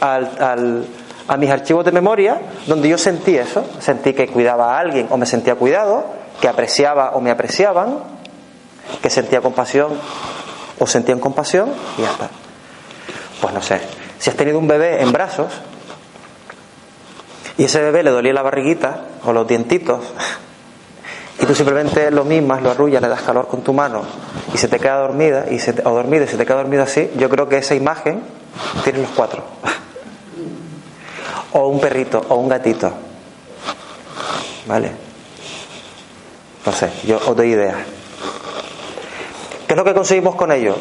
[0.00, 5.16] a mis archivos de memoria donde yo sentí eso, sentí que cuidaba a alguien o
[5.16, 6.06] me sentía cuidado,
[6.40, 7.98] que apreciaba o me apreciaban,
[9.02, 9.92] que sentía compasión
[10.78, 12.30] o sentían compasión y ya está.
[13.40, 13.80] Pues no sé,
[14.18, 15.52] si has tenido un bebé en brazos
[17.56, 20.00] y ese bebé le dolía la barriguita o los dientitos
[21.40, 24.02] y tú simplemente lo mismas, lo arrullas, le das calor con tu mano
[24.52, 27.10] y se te queda dormida y se o dormida y se te queda dormida así,
[27.16, 28.22] yo creo que esa imagen
[28.84, 29.42] tiene los cuatro.
[31.52, 32.92] o un perrito o un gatito.
[34.66, 34.90] ¿Vale?
[36.64, 37.76] No sé, yo os doy idea.
[39.66, 40.76] ¿Qué es lo que conseguimos con ello?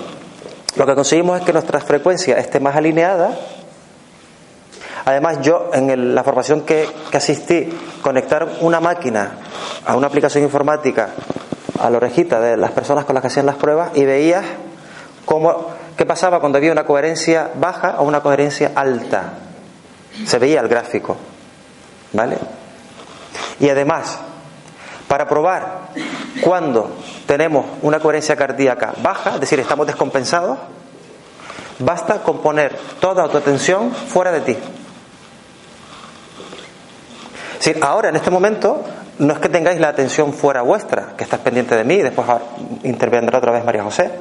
[0.76, 3.38] Lo que conseguimos es que nuestra frecuencia esté más alineada
[5.06, 7.70] Además, yo en la formación que, asistí,
[8.02, 9.32] conectar una máquina
[9.86, 11.10] a una aplicación informática
[11.80, 14.46] a la orejita de las personas con las que hacían las pruebas y veías
[15.26, 19.34] cómo, qué pasaba cuando había una coherencia baja o una coherencia alta.
[20.26, 21.18] Se veía el gráfico.
[22.13, 22.38] ¿Vale?
[23.60, 24.20] Y además,
[25.08, 25.89] para probar
[26.42, 26.92] cuando
[27.26, 30.60] tenemos una coherencia cardíaca baja, es decir, estamos descompensados,
[31.80, 34.58] basta con poner toda tu atención fuera de ti
[37.82, 38.84] ahora, en este momento,
[39.19, 42.28] no es que tengáis la atención fuera vuestra, que estás pendiente de mí y después
[42.84, 44.12] intervendrá otra vez María José.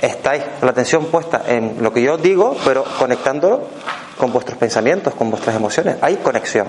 [0.00, 3.62] Estáis con la atención puesta en lo que yo digo, pero conectándolo
[4.16, 5.96] con vuestros pensamientos, con vuestras emociones.
[6.00, 6.66] Hay conexión.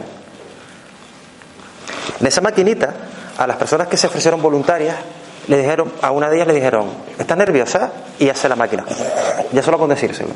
[2.20, 2.94] En esa maquinita,
[3.38, 4.96] a las personas que se ofrecieron voluntarias,
[5.48, 7.92] le dijeron, a una de ellas le dijeron, ¿estás nerviosa?
[8.20, 8.86] Y hace la máquina.
[9.52, 10.30] Ya solo con decírselo.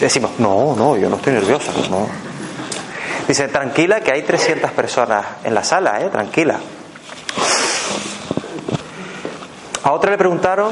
[0.00, 1.72] decimos, no, no, yo no estoy nerviosa.
[1.90, 2.31] No.
[3.28, 6.08] Dice, tranquila, que hay 300 personas en la sala, ¿eh?
[6.10, 6.58] Tranquila.
[9.84, 10.70] A otra le preguntaron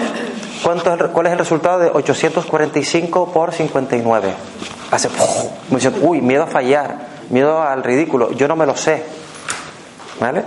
[0.63, 4.35] cuánto es cuál es el resultado de 845 por 59.
[4.91, 5.09] Hace,
[5.71, 6.97] me dice, uy, miedo a fallar,
[7.31, 9.05] miedo al ridículo, yo no me lo sé.
[10.21, 10.45] ¿Vale?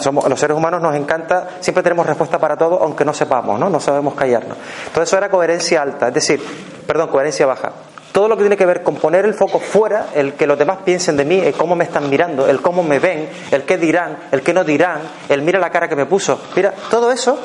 [0.00, 3.68] somos, los seres humanos nos encanta, siempre tenemos respuesta para todo, aunque no sepamos, ¿no?
[3.68, 4.56] No sabemos callarnos.
[4.86, 6.42] Entonces eso era coherencia alta, es decir,
[6.86, 7.72] perdón, coherencia baja.
[8.18, 10.78] Todo lo que tiene que ver con poner el foco fuera, el que los demás
[10.84, 14.18] piensen de mí, el cómo me están mirando, el cómo me ven, el qué dirán,
[14.32, 16.40] el qué no dirán, el mira la cara que me puso.
[16.56, 17.38] Mira, todo eso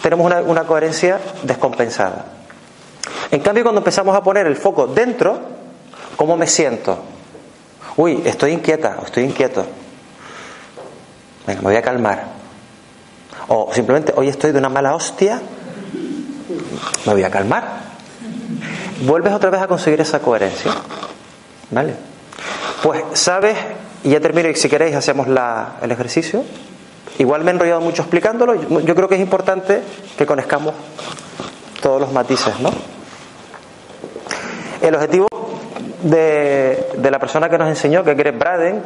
[0.00, 2.26] tenemos una, coherencia descompensada.
[3.32, 5.40] En cambio, cuando empezamos a poner el foco dentro,
[6.14, 7.02] ¿cómo me siento?
[7.96, 9.66] Uy, estoy inquieta, estoy inquieto.
[11.44, 12.26] Venga, me voy a calmar.
[13.48, 15.42] O simplemente, hoy estoy de una mala hostia,
[17.04, 17.90] me voy a calmar.
[19.04, 20.72] Vuelves otra vez a conseguir esa coherencia.
[21.70, 21.94] ¿Vale?
[22.82, 23.56] Pues, ¿sabes?
[24.04, 26.44] Y ya termino y si queréis hacemos la, el ejercicio.
[27.18, 28.54] Igual me he enrollado mucho explicándolo.
[28.54, 29.82] Yo creo que es importante
[30.16, 30.74] que conozcamos
[31.80, 32.70] todos los matices, ¿no?
[34.80, 35.28] El objetivo
[36.02, 38.82] de, de la persona que nos enseñó, que es Greg Braden,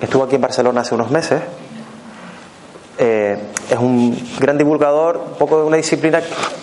[0.00, 1.40] estuvo aquí en Barcelona hace unos meses.
[2.98, 3.38] Eh,
[3.70, 6.20] es un gran divulgador, un poco de una disciplina,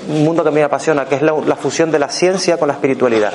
[0.08, 3.34] un mundo que me apasiona, que es la, fusión de la ciencia con la espiritualidad.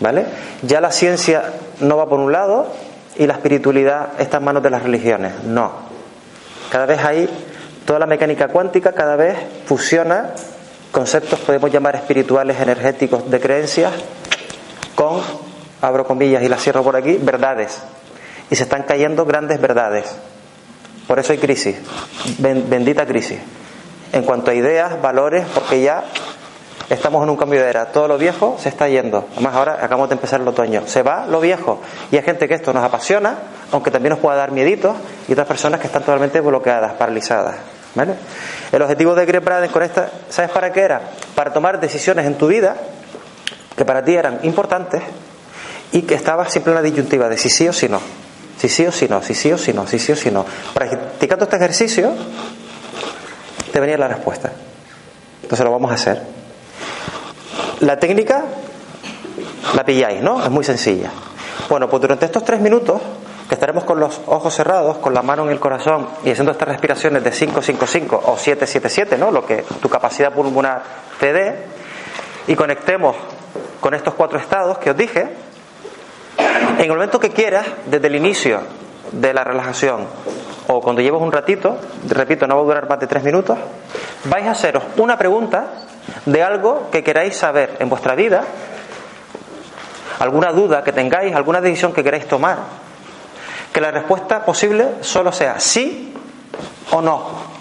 [0.00, 0.26] ¿Vale?
[0.62, 2.68] Ya la ciencia no va por un lado
[3.16, 5.32] y la espiritualidad está en manos de las religiones.
[5.44, 5.72] No.
[6.70, 7.28] Cada vez hay
[7.84, 10.30] toda la mecánica cuántica cada vez fusiona
[10.92, 13.92] conceptos, podemos llamar espirituales, energéticos, de creencias,
[14.94, 15.20] con,
[15.82, 17.82] abro comillas y la cierro por aquí, verdades
[18.50, 20.16] y se están cayendo grandes verdades.
[21.06, 21.76] Por eso hay crisis,
[22.38, 23.38] bendita crisis.
[24.12, 26.04] En cuanto a ideas, valores, porque ya
[26.88, 27.86] estamos en un cambio de era.
[27.86, 29.26] Todo lo viejo se está yendo.
[29.32, 30.82] Además, ahora acabamos de empezar el otoño.
[30.86, 31.80] Se va lo viejo.
[32.10, 33.36] Y hay gente que esto nos apasiona,
[33.72, 34.96] aunque también nos pueda dar mieditos,
[35.28, 37.56] y otras personas que están totalmente bloqueadas, paralizadas.
[37.94, 38.14] ¿Vale?
[38.72, 41.00] El objetivo de Greg Braden con esta, ¿sabes para qué era?
[41.34, 42.76] Para tomar decisiones en tu vida
[43.74, 45.02] que para ti eran importantes
[45.92, 48.00] y que estabas siempre en la disyuntiva de si sí o si no.
[48.58, 50.44] Si sí o si no, si sí o si no, si sí o si no.
[50.72, 52.12] Practicando este ejercicio,
[53.72, 54.52] te venía la respuesta.
[55.42, 56.22] Entonces lo vamos a hacer.
[57.80, 58.44] La técnica
[59.74, 60.42] la pilláis, ¿no?
[60.42, 61.10] Es muy sencilla.
[61.68, 63.00] Bueno, pues durante estos tres minutos,
[63.48, 66.68] que estaremos con los ojos cerrados, con la mano en el corazón y haciendo estas
[66.68, 69.30] respiraciones de 5-5-5 o 7-7-7, ¿no?
[69.30, 70.82] Lo que tu capacidad pulmonar
[71.20, 71.54] te dé,
[72.48, 73.16] y conectemos
[73.80, 75.28] con estos cuatro estados que os dije,
[76.38, 78.60] en el momento que quieras, desde el inicio
[79.12, 80.06] de la relajación
[80.68, 83.56] o cuando lleves un ratito, repito, no va a durar más de tres minutos,
[84.24, 85.66] vais a haceros una pregunta
[86.24, 88.42] de algo que queráis saber en vuestra vida,
[90.18, 92.58] alguna duda que tengáis, alguna decisión que queráis tomar,
[93.72, 96.14] que la respuesta posible solo sea sí
[96.90, 97.56] o no.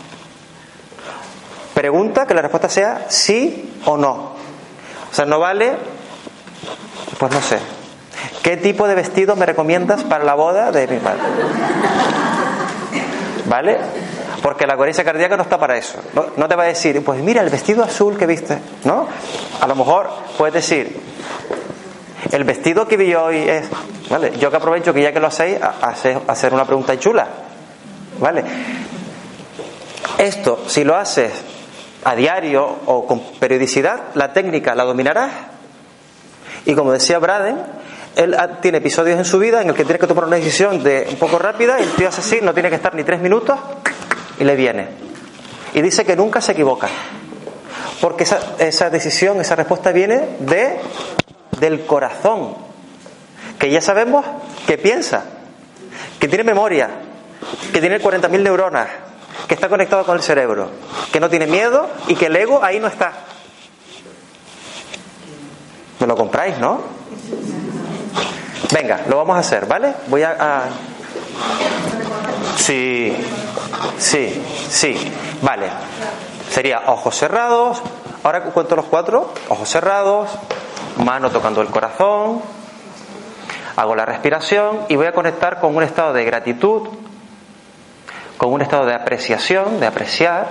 [1.74, 4.36] Pregunta que la respuesta sea sí o no.
[5.12, 5.74] O sea, no vale,
[7.20, 7.60] pues no sé,
[8.44, 11.22] ¿Qué tipo de vestido me recomiendas para la boda de mi madre?
[13.46, 13.78] ¿Vale?
[14.42, 16.00] Porque la coherencia cardíaca no está para eso.
[16.38, 19.08] No, te va a decir, pues mira, el vestido azul que viste, ¿no?
[19.60, 21.00] A lo mejor puedes decir,
[22.32, 23.68] el vestido que vi hoy es,
[24.10, 24.34] ¿vale?
[24.38, 25.58] Yo que aprovecho que ya que lo hacéis,
[26.28, 27.28] hacer una pregunta chula,
[28.20, 28.44] ¿vale?
[30.18, 31.32] Esto, si lo haces
[32.04, 35.32] a diario o con periodicidad, la técnica la dominarás.
[36.66, 37.58] Y como decía Braden,
[38.16, 41.08] él tiene episodios en su vida en el que tiene que tomar una decisión de
[41.10, 43.60] un poco rápida y el tío hace así, no tiene que estar ni tres minutos
[44.40, 44.88] y le viene.
[45.74, 46.88] Y dice que nunca se equivoca.
[48.00, 50.80] Porque esa, esa decisión, esa respuesta viene de,
[51.60, 52.56] del corazón.
[53.60, 54.26] Que ya sabemos
[54.68, 55.26] que piensa,
[56.20, 56.90] que tiene memoria,
[57.74, 58.88] que tiene 40.000 neuronas,
[59.48, 60.70] que está conectado con el cerebro,
[61.12, 63.14] que no tiene miedo y que el ego ahí no está.
[66.00, 66.82] ¿Me lo compráis, no?
[68.72, 69.94] Venga, lo vamos a hacer, ¿vale?
[70.08, 70.64] Voy a,
[72.58, 73.16] Sí,
[73.98, 75.12] sí, sí.
[75.42, 75.70] Vale.
[76.50, 77.82] Sería ojos cerrados.
[78.24, 79.34] Ahora cuento los cuatro.
[79.50, 80.30] Ojos cerrados,
[81.04, 82.42] mano tocando el corazón.
[83.76, 86.88] Hago la respiración y voy a conectar con un estado de gratitud,
[88.38, 90.48] con un estado de apreciación, de apreciar,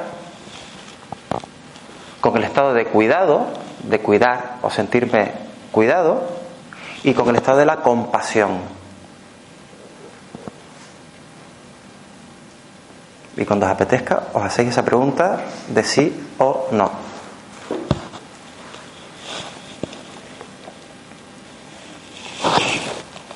[2.20, 3.46] con el estado de cuidado,
[3.84, 5.32] de cuidar o sentirme
[5.72, 6.43] cuidado
[7.04, 8.58] y con el estado de la compasión.
[13.36, 16.90] Y cuando os apetezca, os hacéis esa pregunta de sí o no.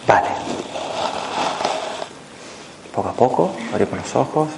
[0.07, 0.29] Vale.
[2.95, 4.49] Poco a poco, abrimos los ojos,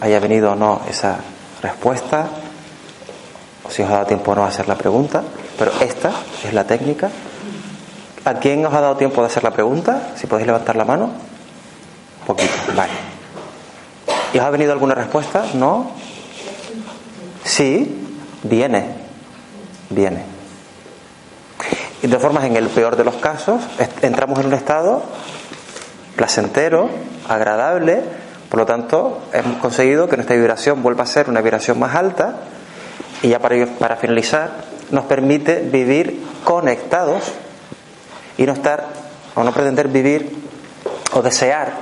[0.00, 1.18] haya venido o no esa
[1.62, 2.26] respuesta,
[3.62, 5.22] o si os ha dado tiempo o no a hacer la pregunta,
[5.56, 6.10] pero esta
[6.42, 7.10] es la técnica.
[8.26, 10.10] ¿A quién os ha dado tiempo de hacer la pregunta?
[10.16, 11.10] Si podéis levantar la mano.
[12.26, 12.90] Poquito, vale.
[14.34, 15.44] ¿Y os ha venido alguna respuesta?
[15.54, 15.92] ¿No?
[17.44, 18.04] Sí,
[18.42, 18.84] viene,
[19.90, 20.24] viene.
[22.02, 23.62] De formas, en el peor de los casos,
[24.02, 25.04] entramos en un estado
[26.16, 26.90] placentero,
[27.28, 28.02] agradable,
[28.48, 32.40] por lo tanto, hemos conseguido que nuestra vibración vuelva a ser una vibración más alta
[33.22, 34.50] y ya para, para finalizar,
[34.90, 37.22] nos permite vivir conectados
[38.38, 38.86] y no estar
[39.34, 40.36] o no pretender vivir
[41.12, 41.72] o desear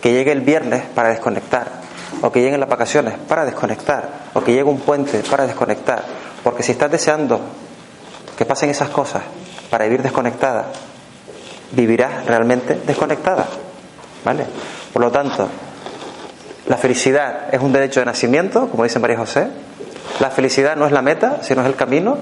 [0.00, 1.66] que llegue el viernes para desconectar
[2.22, 6.02] o que lleguen las vacaciones para desconectar o que llegue un puente para desconectar
[6.42, 7.40] porque si estás deseando
[8.36, 9.22] que pasen esas cosas
[9.70, 10.66] para vivir desconectada
[11.72, 13.46] vivirás realmente desconectada
[14.24, 14.46] ¿vale?
[14.92, 15.48] por lo tanto
[16.66, 19.48] la felicidad es un derecho de nacimiento como dice María José
[20.20, 22.18] la felicidad no es la meta sino es el camino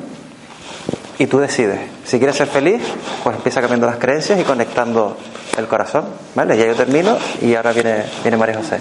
[1.18, 1.80] y tú decides.
[2.04, 2.82] Si quieres ser feliz,
[3.22, 5.16] pues empieza cambiando las creencias y conectando
[5.56, 6.04] el corazón.
[6.34, 6.56] ¿Vale?
[6.56, 8.78] Ya yo termino y ahora viene, viene María José.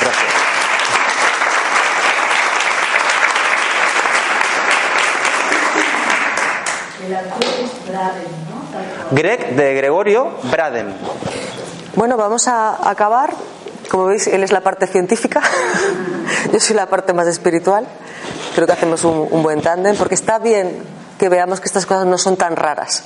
[0.00, 0.32] Gracias.
[9.12, 10.94] Greg de Gregorio Braden.
[11.94, 13.32] Bueno, vamos a acabar.
[13.90, 15.40] Como veis, él es la parte científica,
[16.52, 17.86] yo soy la parte más espiritual
[18.58, 20.82] creo que hacemos un, buen tándem, porque está bien
[21.16, 23.04] que veamos que estas cosas no son tan raras,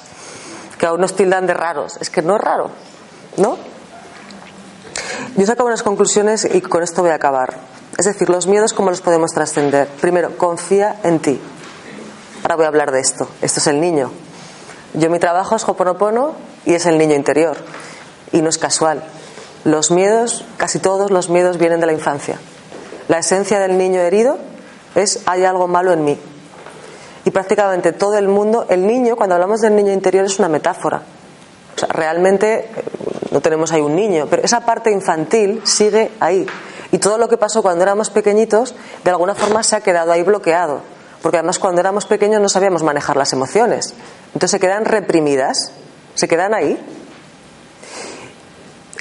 [0.78, 1.98] que aún nos tildan de raros.
[2.00, 2.70] Es que no es raro,
[3.36, 3.58] ¿no?
[5.36, 7.58] Yo saco unas conclusiones y con esto voy a acabar.
[7.98, 9.88] Es decir, los miedos, ¿cómo los podemos trascender?
[10.00, 11.38] Primero, confía en ti.
[12.44, 13.28] Ahora voy a hablar de esto.
[13.42, 14.10] Esto es el niño.
[14.94, 16.32] Yo mi trabajo es Hoponopono
[16.64, 17.58] y es el niño interior.
[18.32, 19.04] Y no es casual.
[19.64, 22.38] Los miedos, casi todos los miedos vienen de la infancia.
[23.08, 24.38] La esencia del niño herido
[24.94, 26.18] es hay algo malo en mí.
[27.24, 31.02] Y prácticamente todo el mundo, el niño, cuando hablamos del niño interior es una metáfora.
[31.74, 32.84] O sea, realmente eh,
[33.30, 36.46] no tenemos ahí un niño, pero esa parte infantil sigue ahí.
[36.90, 38.74] Y todo lo que pasó cuando éramos pequeñitos,
[39.04, 40.82] de alguna forma se ha quedado ahí bloqueado.
[41.22, 43.94] Porque además cuando éramos pequeños no sabíamos manejar las emociones.
[44.34, 45.72] Entonces se quedan reprimidas,
[46.14, 46.78] se quedan ahí.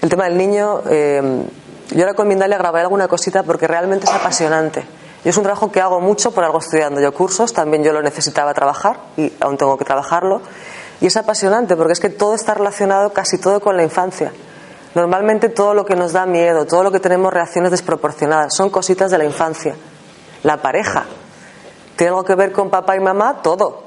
[0.02, 1.44] El tema del niño, eh,
[1.90, 4.86] yo Mindalia grabaré alguna cosita porque realmente es apasionante.
[5.24, 8.02] Yo es un trabajo que hago mucho, por algo estudiando yo cursos, también yo lo
[8.02, 10.42] necesitaba trabajar y aún tengo que trabajarlo.
[11.00, 14.32] Y es apasionante porque es que todo está relacionado casi todo con la infancia.
[14.96, 19.12] Normalmente todo lo que nos da miedo, todo lo que tenemos reacciones desproporcionadas, son cositas
[19.12, 19.76] de la infancia.
[20.44, 21.06] La pareja.
[21.96, 23.42] ¿Tiene algo que ver con papá y mamá?
[23.44, 23.84] Todo.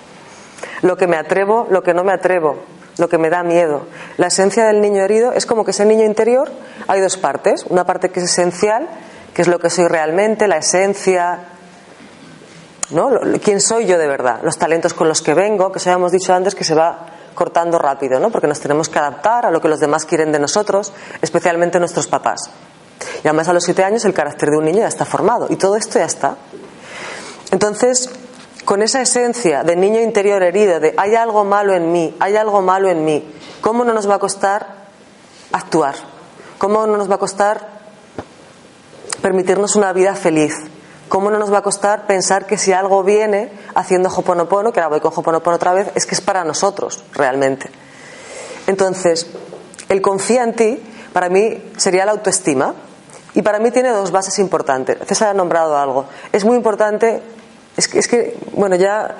[0.82, 2.56] Lo que me atrevo, lo que no me atrevo,
[2.98, 3.82] lo que me da miedo.
[4.16, 6.50] La esencia del niño herido es como que ese niño interior
[6.88, 7.64] hay dos partes.
[7.68, 8.88] Una parte que es esencial
[9.34, 11.38] qué es lo que soy realmente, la esencia,
[12.90, 13.10] ¿no?
[13.42, 16.34] quién soy yo de verdad, los talentos con los que vengo, que ya hemos dicho
[16.34, 18.30] antes que se va cortando rápido, ¿no?
[18.30, 22.06] porque nos tenemos que adaptar a lo que los demás quieren de nosotros, especialmente nuestros
[22.06, 22.50] papás.
[23.24, 25.56] Y además a los siete años el carácter de un niño ya está formado y
[25.56, 26.36] todo esto ya está.
[27.50, 28.10] Entonces,
[28.64, 32.62] con esa esencia de niño interior herido, de hay algo malo en mí, hay algo
[32.62, 34.66] malo en mí, ¿cómo no nos va a costar
[35.52, 35.94] actuar?
[36.58, 37.81] ¿Cómo no nos va a costar
[39.22, 40.54] permitirnos una vida feliz.
[41.08, 44.88] ¿Cómo no nos va a costar pensar que si algo viene haciendo Hoponopono, que ahora
[44.88, 47.70] voy con Hoponopono otra vez, es que es para nosotros realmente?
[48.66, 49.26] Entonces,
[49.88, 52.74] el confía en ti, para mí, sería la autoestima.
[53.34, 54.98] Y para mí tiene dos bases importantes.
[55.06, 56.06] César ha nombrado algo.
[56.32, 57.22] Es muy importante,
[57.76, 59.16] es que, es que, bueno, ya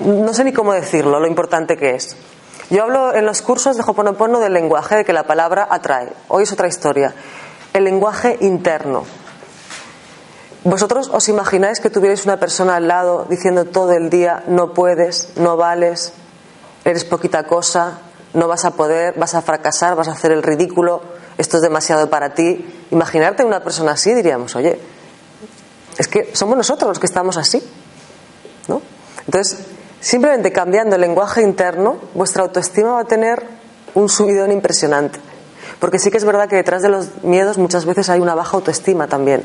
[0.00, 2.16] no sé ni cómo decirlo, lo importante que es.
[2.70, 6.12] Yo hablo en los cursos de Hoponopono del lenguaje, de que la palabra atrae.
[6.28, 7.14] Hoy es otra historia
[7.72, 9.04] el lenguaje interno.
[10.64, 15.30] ¿Vosotros os imagináis que tuvierais una persona al lado diciendo todo el día no puedes,
[15.36, 16.12] no vales,
[16.84, 18.00] eres poquita cosa,
[18.34, 21.00] no vas a poder, vas a fracasar, vas a hacer el ridículo,
[21.38, 22.66] esto es demasiado para ti?
[22.90, 24.78] Imaginarte una persona así diríamos, oye,
[25.96, 27.62] es que somos nosotros los que estamos así.
[28.66, 28.82] ¿no?
[29.26, 29.58] Entonces,
[30.00, 33.44] simplemente cambiando el lenguaje interno, vuestra autoestima va a tener
[33.94, 35.18] un subidón impresionante.
[35.80, 38.56] Porque sí que es verdad que detrás de los miedos muchas veces hay una baja
[38.56, 39.42] autoestima también.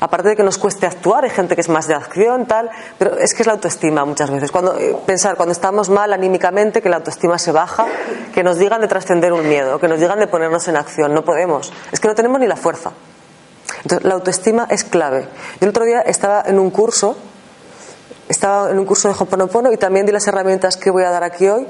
[0.00, 3.18] Aparte de que nos cueste actuar, hay gente que es más de acción, tal, pero
[3.18, 4.52] es que es la autoestima muchas veces.
[4.52, 7.86] Cuando, eh, pensar, cuando estamos mal anímicamente, que la autoestima se baja,
[8.32, 11.24] que nos digan de trascender un miedo, que nos digan de ponernos en acción, no
[11.24, 11.72] podemos.
[11.90, 12.92] Es que no tenemos ni la fuerza.
[13.82, 15.22] Entonces, la autoestima es clave.
[15.60, 17.16] Yo el otro día estaba en un curso,
[18.28, 21.24] estaba en un curso de Hoponopono y también di las herramientas que voy a dar
[21.24, 21.66] aquí hoy,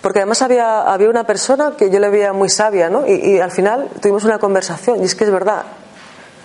[0.00, 3.06] porque además había, había una persona que yo le veía muy sabia, ¿no?
[3.06, 5.64] Y, y al final tuvimos una conversación, y es que es verdad,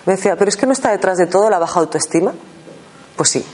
[0.06, 2.32] me decía, pero es que no está detrás de todo la baja autoestima.
[3.16, 3.44] Pues sí.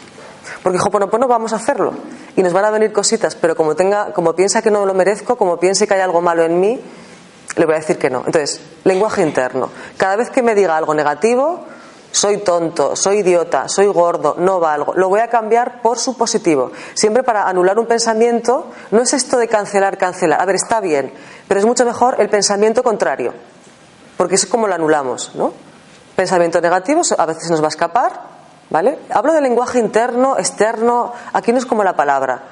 [0.62, 1.94] Porque Hoponopono vamos a hacerlo.
[2.36, 5.36] Y nos van a venir cositas, pero como, tenga, como piensa que no lo merezco,
[5.36, 6.80] como piense que hay algo malo en mí,
[7.56, 8.22] le voy a decir que no.
[8.26, 9.70] Entonces, lenguaje interno.
[9.96, 11.64] Cada vez que me diga algo negativo,
[12.12, 16.70] soy tonto, soy idiota, soy gordo, no valgo, lo voy a cambiar por su positivo.
[16.94, 20.40] Siempre para anular un pensamiento, no es esto de cancelar, cancelar.
[20.40, 21.12] A ver, está bien,
[21.48, 23.32] pero es mucho mejor el pensamiento contrario,
[24.16, 25.52] porque es como lo anulamos, ¿no?
[26.14, 28.20] Pensamiento negativo a veces nos va a escapar,
[28.68, 28.98] ¿vale?
[29.08, 32.42] Hablo de lenguaje interno, externo, aquí no es como la palabra,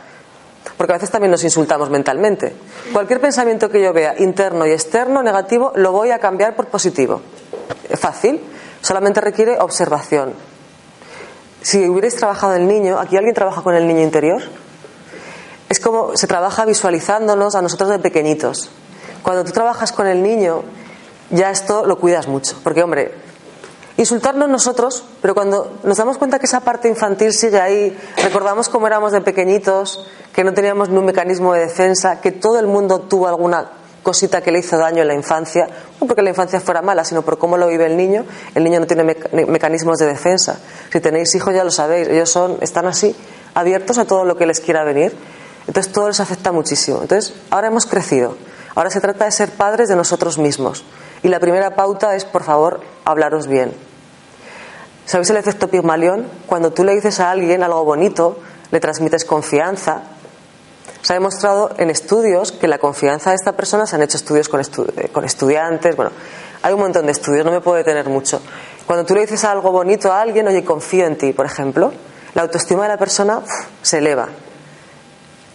[0.79, 2.57] porque a veces también nos insultamos mentalmente.
[2.95, 7.21] Cualquier pensamiento que yo vea, interno y externo, negativo, lo voy a cambiar por positivo.
[7.97, 8.41] Fácil,
[8.91, 10.34] solamente requiere observación.
[11.62, 14.43] Si hubierais trabajado el niño, ¿aquí alguien trabaja con el niño interior?
[15.68, 18.68] Es como se trabaja visualizándonos a nosotros de pequeñitos.
[19.22, 20.64] Cuando tú trabajas con el niño,
[21.30, 23.14] ya esto lo cuidas mucho, porque hombre,
[23.97, 28.88] insultarnos nosotros, pero cuando nos damos cuenta que esa parte infantil sigue ahí, recordamos cómo
[28.88, 33.03] éramos de pequeñitos, que no teníamos ni un mecanismo de defensa, que todo el mundo
[33.03, 33.70] tuvo alguna
[34.03, 35.69] cosita que le hizo daño en la infancia,
[36.01, 38.25] no porque la infancia fuera mala, sino por cómo lo vive el niño.
[38.55, 40.59] El niño no tiene mecanismos de defensa.
[40.93, 43.15] Si tenéis hijos ya lo sabéis, ellos son, están así,
[43.55, 45.15] abiertos a todo lo que les quiera venir.
[45.67, 47.01] Entonces todo les afecta muchísimo.
[47.03, 48.37] Entonces ahora hemos crecido.
[48.75, 50.85] Ahora se trata de ser padres de nosotros mismos.
[51.23, 53.75] Y la primera pauta es, por favor, hablaros bien.
[55.05, 56.29] ¿Sabéis el efecto Pigmalión?
[56.47, 58.39] Cuando tú le dices a alguien algo bonito,
[58.71, 60.03] le transmites confianza.
[61.03, 64.49] Se ha demostrado en estudios que la confianza de esta persona, se han hecho estudios
[64.49, 66.13] con, eh, con estudiantes, bueno,
[66.63, 68.41] hay un montón de estudios, no me puedo detener mucho.
[68.87, 71.93] Cuando tú le dices algo bonito a alguien, oye, confío en ti, por ejemplo,
[72.35, 73.41] la autoestima de la persona
[73.83, 74.29] se eleva.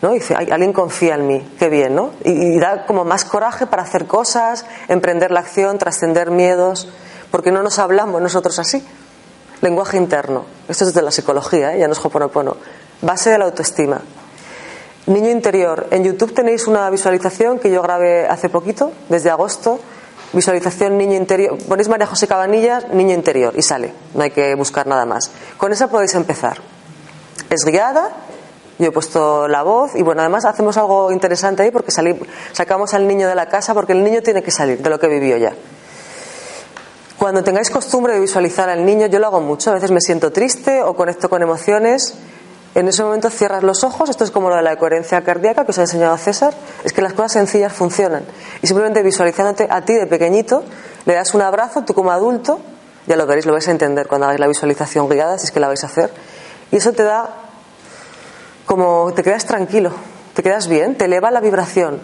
[0.01, 0.11] ¿no?
[0.11, 2.11] Dice, alguien confía en mí, qué bien, ¿no?
[2.23, 6.89] Y, y, da como más coraje para hacer cosas, emprender la acción, trascender miedos,
[7.31, 8.85] porque no nos hablamos nosotros así.
[9.61, 10.45] Lenguaje interno.
[10.67, 11.79] Esto es de la psicología, ¿eh?
[11.79, 12.57] ya no es Hoponopono.
[13.01, 14.01] Base de la autoestima.
[15.07, 15.87] Niño interior.
[15.91, 19.79] En YouTube tenéis una visualización que yo grabé hace poquito, desde agosto.
[20.33, 21.57] Visualización niño interior.
[21.67, 23.93] Ponéis María José Cabanillas, niño interior, y sale.
[24.15, 25.29] No hay que buscar nada más.
[25.57, 26.57] Con esa podéis empezar.
[27.49, 28.09] Es guiada.
[28.77, 31.93] Yo he puesto la voz y bueno, además hacemos algo interesante ahí porque
[32.51, 35.07] sacamos al niño de la casa porque el niño tiene que salir de lo que
[35.07, 35.53] vivió ya.
[37.17, 40.33] Cuando tengáis costumbre de visualizar al niño, yo lo hago mucho, a veces me siento
[40.33, 42.15] triste o conecto con emociones.
[42.75, 45.71] En ese momento cierras los ojos, esto es como lo de la coherencia cardíaca que
[45.71, 46.53] os ha enseñado César,
[46.83, 48.25] es que las cosas sencillas funcionan.
[48.61, 50.63] Y simplemente visualizándote a ti de pequeñito,
[51.05, 52.59] le das un abrazo, tú como adulto,
[53.07, 55.59] ya lo veréis, lo vais a entender cuando hagáis la visualización guiada, si es que
[55.59, 56.11] la vais a hacer.
[56.71, 57.29] Y eso te da
[58.65, 59.91] como, te quedas tranquilo,
[60.33, 62.01] te quedas bien, te eleva la vibración.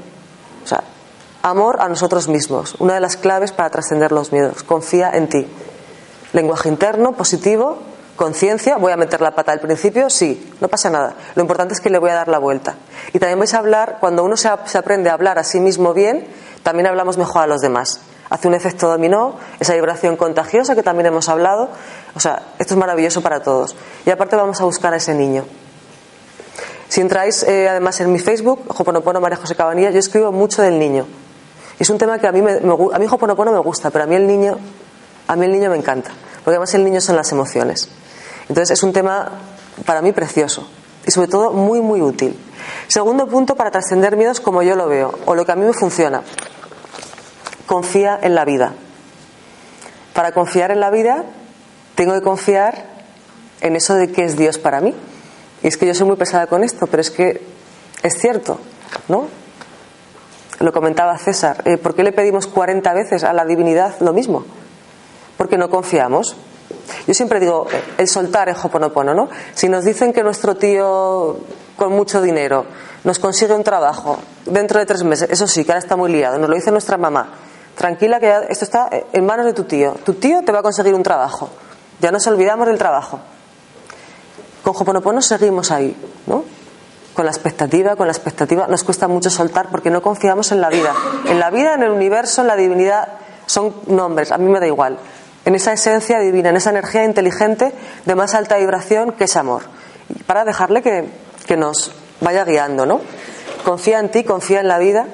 [0.63, 0.83] O sea,
[1.43, 4.61] Amor a nosotros mismos, una de las claves para trascender los miedos.
[4.61, 5.47] Confía en ti.
[6.33, 7.79] Lenguaje interno, positivo,
[8.21, 8.77] conciencia.
[8.77, 11.15] Voy a meter la pata al principio, sí, no pasa nada.
[11.33, 12.75] Lo importante es que le voy a dar la vuelta.
[13.13, 16.27] Y también vais a hablar, cuando uno se, aprende a hablar a sí mismo bien,
[16.61, 17.99] también hablamos mejor a los demás.
[18.29, 21.69] Hace un efecto dominó, esa vibración contagiosa que también hemos hablado.
[22.13, 23.75] O sea, esto es maravilloso para todos.
[24.05, 25.43] Y aparte vamos a buscar a ese niño.
[26.89, 30.77] Si entráis eh, además en mi Facebook, Joponopono María José Cabanilla, yo escribo mucho del
[30.77, 31.07] niño.
[31.79, 34.27] Es un tema que a mí, a mí Hoponopono me gusta, pero a mí el
[34.27, 34.59] niño,
[35.27, 36.11] a mí el niño me encanta,
[36.43, 37.89] porque además el niño son las emociones.
[38.51, 39.31] Entonces es un tema
[39.85, 40.67] para mí precioso
[41.07, 42.37] y sobre todo muy muy útil.
[42.89, 45.71] Segundo punto para trascender miedos como yo lo veo o lo que a mí me
[45.71, 46.21] funciona.
[47.65, 48.73] Confía en la vida.
[50.13, 51.23] Para confiar en la vida
[51.95, 52.87] tengo que confiar
[53.61, 54.93] en eso de que es Dios para mí.
[55.63, 57.41] Y es que yo soy muy pesada con esto, pero es que
[58.03, 58.59] es cierto,
[59.07, 59.29] ¿no?
[60.59, 61.61] Lo comentaba César.
[61.63, 64.43] Eh, ¿Por qué le pedimos 40 veces a la divinidad lo mismo?
[65.37, 66.35] Porque no confiamos.
[67.07, 67.67] Yo siempre digo,
[67.97, 69.29] el soltar es hoponopono, ¿no?
[69.53, 71.37] Si nos dicen que nuestro tío
[71.77, 72.65] con mucho dinero
[73.03, 76.37] nos consigue un trabajo dentro de tres meses, eso sí, que ahora está muy liado,
[76.37, 77.29] nos lo dice nuestra mamá.
[77.75, 79.95] Tranquila que esto está en manos de tu tío.
[80.05, 81.49] Tu tío te va a conseguir un trabajo.
[81.99, 83.19] Ya nos olvidamos del trabajo.
[84.63, 85.95] Con Hoponopono seguimos ahí,
[86.27, 86.43] ¿no?
[87.13, 90.69] con la expectativa, con la expectativa, nos cuesta mucho soltar porque no confiamos en la
[90.69, 90.93] vida.
[91.25, 93.09] En la vida, en el universo, en la divinidad,
[93.45, 94.97] son nombres, a mí me da igual.
[95.45, 97.71] En esa esencia divina, en esa energía inteligente
[98.05, 99.63] de más alta vibración que es amor,
[100.27, 101.05] para dejarle que,
[101.47, 103.01] que nos vaya guiando, ¿no?
[103.65, 105.07] Confía en ti, confía en la vida,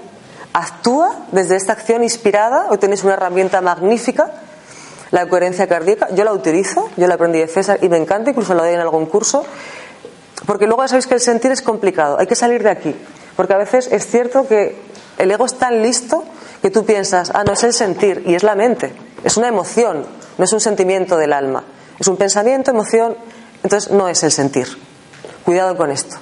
[0.54, 4.32] actúa desde esta acción inspirada, hoy tenéis una herramienta magnífica,
[5.12, 8.54] la coherencia cardíaca, yo la utilizo, yo la aprendí de César y me encanta, incluso
[8.54, 9.46] la doy en algún curso,
[10.46, 12.96] porque luego ya sabéis que el sentir es complicado, hay que salir de aquí,
[13.36, 14.76] porque a veces es cierto que
[15.18, 16.24] el ego es tan listo
[16.62, 18.92] que tú piensas, ah, no es el sentir, y es la mente,
[19.24, 20.06] es una emoción,
[20.38, 21.64] no es un sentimiento del alma,
[22.00, 23.18] es un pensamiento, emoción,
[23.64, 24.68] entonces no es el sentir.
[25.44, 26.18] Cuidado con esto.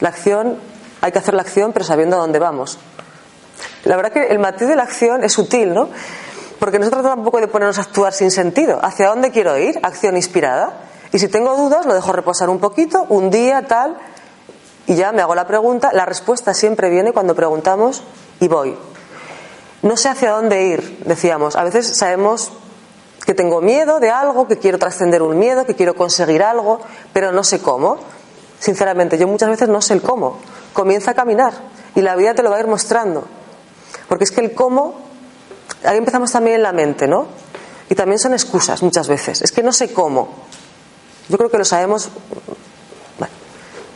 [0.00, 0.58] La acción,
[1.00, 2.78] hay que hacer la acción, pero sabiendo a dónde vamos.
[3.84, 5.88] La verdad que el matiz de la acción es sutil, ¿no?
[6.58, 8.78] Porque no se trata tampoco de ponernos a actuar sin sentido.
[8.82, 9.78] ¿Hacia dónde quiero ir?
[9.82, 10.74] Acción inspirada.
[11.12, 13.96] Y si tengo dudas, lo dejo reposar un poquito, un día, tal,
[14.86, 15.90] y ya me hago la pregunta.
[15.92, 18.02] La respuesta siempre viene cuando preguntamos
[18.40, 18.76] y voy.
[19.84, 21.56] No sé hacia dónde ir, decíamos.
[21.56, 22.50] A veces sabemos
[23.26, 26.80] que tengo miedo de algo, que quiero trascender un miedo, que quiero conseguir algo,
[27.12, 27.98] pero no sé cómo.
[28.58, 30.38] Sinceramente, yo muchas veces no sé el cómo.
[30.72, 31.52] Comienza a caminar
[31.94, 33.24] y la vida te lo va a ir mostrando.
[34.08, 34.94] Porque es que el cómo,
[35.84, 37.26] ahí empezamos también en la mente, ¿no?
[37.90, 39.42] Y también son excusas muchas veces.
[39.42, 40.30] Es que no sé cómo.
[41.28, 42.08] Yo creo que lo sabemos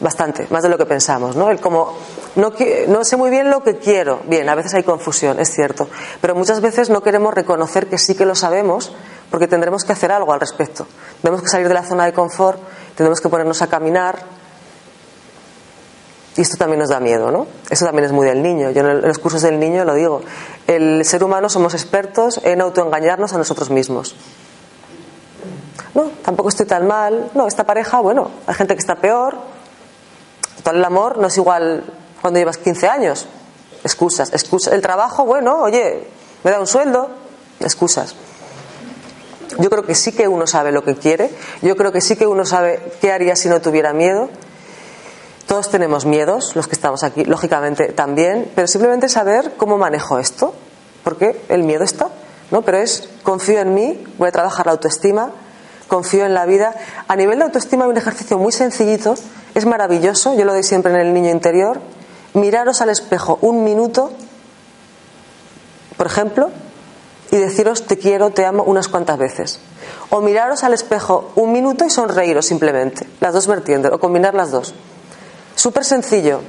[0.00, 1.48] bastante, más de lo que pensamos, ¿no?
[1.60, 1.96] Como
[2.36, 2.52] no,
[2.88, 4.20] no sé muy bien lo que quiero.
[4.26, 5.88] Bien, a veces hay confusión, es cierto.
[6.20, 8.92] Pero muchas veces no queremos reconocer que sí que lo sabemos
[9.30, 10.86] porque tendremos que hacer algo al respecto.
[11.22, 12.60] Tenemos que salir de la zona de confort,
[12.96, 14.38] tenemos que ponernos a caminar.
[16.36, 17.48] Y esto también nos da miedo, ¿no?
[17.68, 18.70] Eso también es muy del niño.
[18.70, 20.20] Yo en los cursos del niño lo digo.
[20.68, 24.14] El ser humano somos expertos en autoengañarnos a nosotros mismos.
[25.94, 27.32] No, tampoco estoy tan mal.
[27.34, 29.57] No, esta pareja, bueno, hay gente que está peor.
[30.58, 31.84] Total, el amor no es igual
[32.20, 33.26] cuando llevas 15 años.
[33.84, 34.72] Excusas, excusas.
[34.74, 36.06] El trabajo, bueno, oye,
[36.44, 37.10] me da un sueldo.
[37.60, 38.14] Excusas.
[39.58, 41.30] Yo creo que sí que uno sabe lo que quiere.
[41.62, 44.28] Yo creo que sí que uno sabe qué haría si no tuviera miedo.
[45.46, 50.52] Todos tenemos miedos, los que estamos aquí, lógicamente también, pero simplemente saber cómo manejo esto,
[51.02, 52.08] porque el miedo está,
[52.50, 52.60] ¿no?
[52.60, 55.30] Pero es confío en mí, voy a trabajar la autoestima,
[55.88, 56.74] confío en la vida.
[57.08, 59.14] A nivel de autoestima hay un ejercicio muy sencillito,
[59.58, 61.80] es maravilloso, yo lo doy siempre en el niño interior,
[62.34, 64.12] miraros al espejo un minuto,
[65.96, 66.50] por ejemplo,
[67.30, 69.60] y deciros te quiero, te amo unas cuantas veces.
[70.10, 74.50] O miraros al espejo un minuto y sonreíros simplemente, las dos vertientes, o combinar las
[74.50, 74.74] dos.
[75.54, 76.40] Súper sencillo.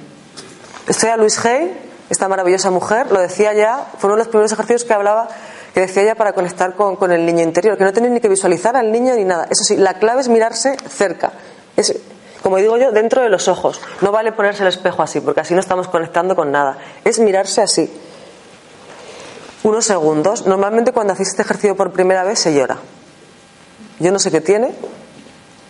[0.87, 1.77] Estoy a Luis Hay,
[2.09, 5.27] esta maravillosa mujer, lo decía ya, fue uno de los primeros ejercicios que hablaba,
[5.73, 8.75] que decía ya para conectar con, el niño interior, que no tenéis ni que visualizar
[8.75, 9.47] al niño ni nada.
[9.49, 11.33] Eso sí, la clave es mirarse cerca.
[12.41, 13.81] Como digo yo, dentro de los ojos.
[14.01, 16.77] No vale ponerse el espejo así, porque así no estamos conectando con nada.
[17.03, 17.91] Es mirarse así.
[19.63, 20.47] Unos segundos.
[20.47, 22.77] Normalmente cuando hacéis este ejercicio por primera vez se llora.
[23.99, 24.73] Yo no sé qué tiene.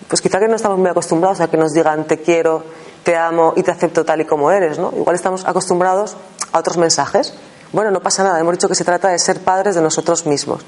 [0.07, 2.63] Pues quizá que no estamos muy acostumbrados a que nos digan te quiero,
[3.03, 4.91] te amo y te acepto tal y como eres, ¿no?
[4.95, 6.17] Igual estamos acostumbrados
[6.51, 7.33] a otros mensajes.
[7.71, 8.39] Bueno, no pasa nada.
[8.39, 10.61] Hemos dicho que se trata de ser padres de nosotros mismos.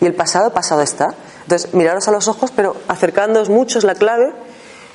[0.00, 1.14] Y el pasado, pasado está.
[1.42, 4.32] Entonces, miraros a los ojos, pero acercándoos mucho es la clave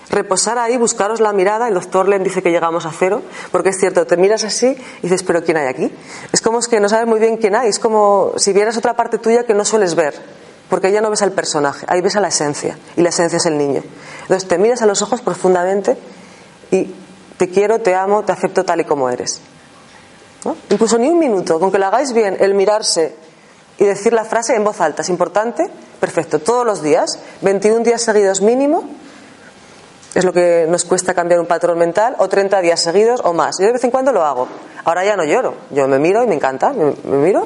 [0.10, 1.68] reposar ahí, buscaros la mirada.
[1.68, 5.02] El doctor Len dice que llegamos a cero, porque es cierto, te miras así y
[5.02, 5.92] dices, pero ¿quién hay aquí?
[6.32, 9.18] Es como que no sabes muy bien quién hay, es como si vieras otra parte
[9.18, 10.16] tuya que no sueles ver,
[10.70, 13.46] porque ya no ves al personaje, ahí ves a la esencia, y la esencia es
[13.46, 13.84] el niño.
[14.22, 15.98] Entonces te miras a los ojos profundamente
[16.72, 16.94] y
[17.38, 19.42] te quiero, te amo, te acepto tal y como eres.
[20.70, 23.16] Incluso ni un minuto, con que lo hagáis bien, el mirarse
[23.78, 25.64] y decir la frase en voz alta, es importante,
[26.00, 28.84] perfecto, todos los días, 21 días seguidos mínimo,
[30.16, 33.58] es lo que nos cuesta cambiar un patrón mental, o 30 días seguidos o más.
[33.60, 34.48] Yo de vez en cuando lo hago.
[34.86, 35.56] Ahora ya no lloro.
[35.72, 36.72] Yo me miro y me encanta.
[36.72, 37.46] Me, miro.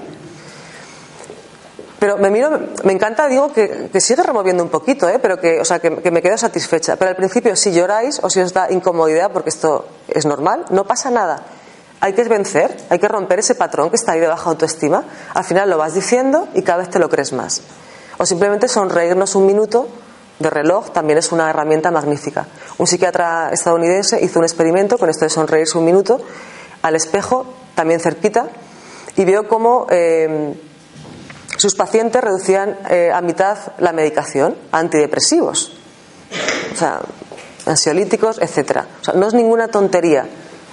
[1.97, 2.51] Pero me miro,
[2.83, 5.17] me encanta, digo, que, sigue removiendo un poquito, ¿eh?
[5.19, 6.95] pero que, o sea, que, me quedo satisfecha.
[6.95, 10.85] Pero al principio, si lloráis o si os da incomodidad, porque esto es normal, no
[10.85, 11.41] pasa nada.
[12.01, 15.03] Hay que vencer, hay que romper ese patrón que está ahí de baja autoestima.
[15.33, 17.61] Al final lo vas diciendo y cada vez te lo crees más.
[18.19, 19.89] O simplemente sonreírnos un minuto
[20.39, 22.47] de reloj también es una herramienta magnífica.
[22.77, 26.21] Un psiquiatra estadounidense hizo un experimento con esto de sonreírse un minuto
[26.81, 28.47] al espejo, también cerquita,
[29.15, 30.55] y vio cómo eh,
[31.57, 35.73] sus pacientes reducían eh, a mitad la medicación, antidepresivos,
[36.73, 37.01] o sea,
[37.65, 38.87] ansiolíticos, etcétera.
[39.01, 40.25] O sea, no es ninguna tontería.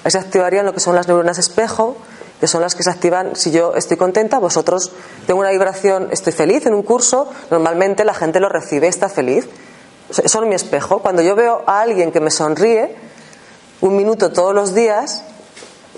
[0.04, 1.96] Ahí se activarían lo que son las neuronas espejo,
[2.40, 4.92] que son las que se activan si yo estoy contenta, vosotros
[5.26, 9.48] tengo una vibración, estoy feliz en un curso, normalmente la gente lo recibe, está feliz.
[10.10, 11.00] Son mi espejo.
[11.00, 12.94] Cuando yo veo a alguien que me sonríe,
[13.80, 15.22] un minuto todos los días,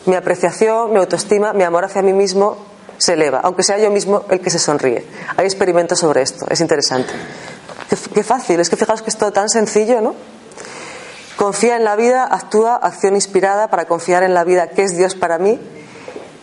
[0.06, 2.56] mi apreciación, mi autoestima, mi amor hacia mí mismo
[2.98, 5.04] se eleva, aunque sea yo mismo el que se sonríe.
[5.36, 7.12] Hay experimentos sobre esto, es interesante.
[8.12, 10.14] Qué, fácil, es que fijaos que es todo tan sencillo, ¿no?
[11.36, 15.14] Confía en la vida, actúa acción inspirada para confiar en la vida que es Dios
[15.14, 15.58] para mí.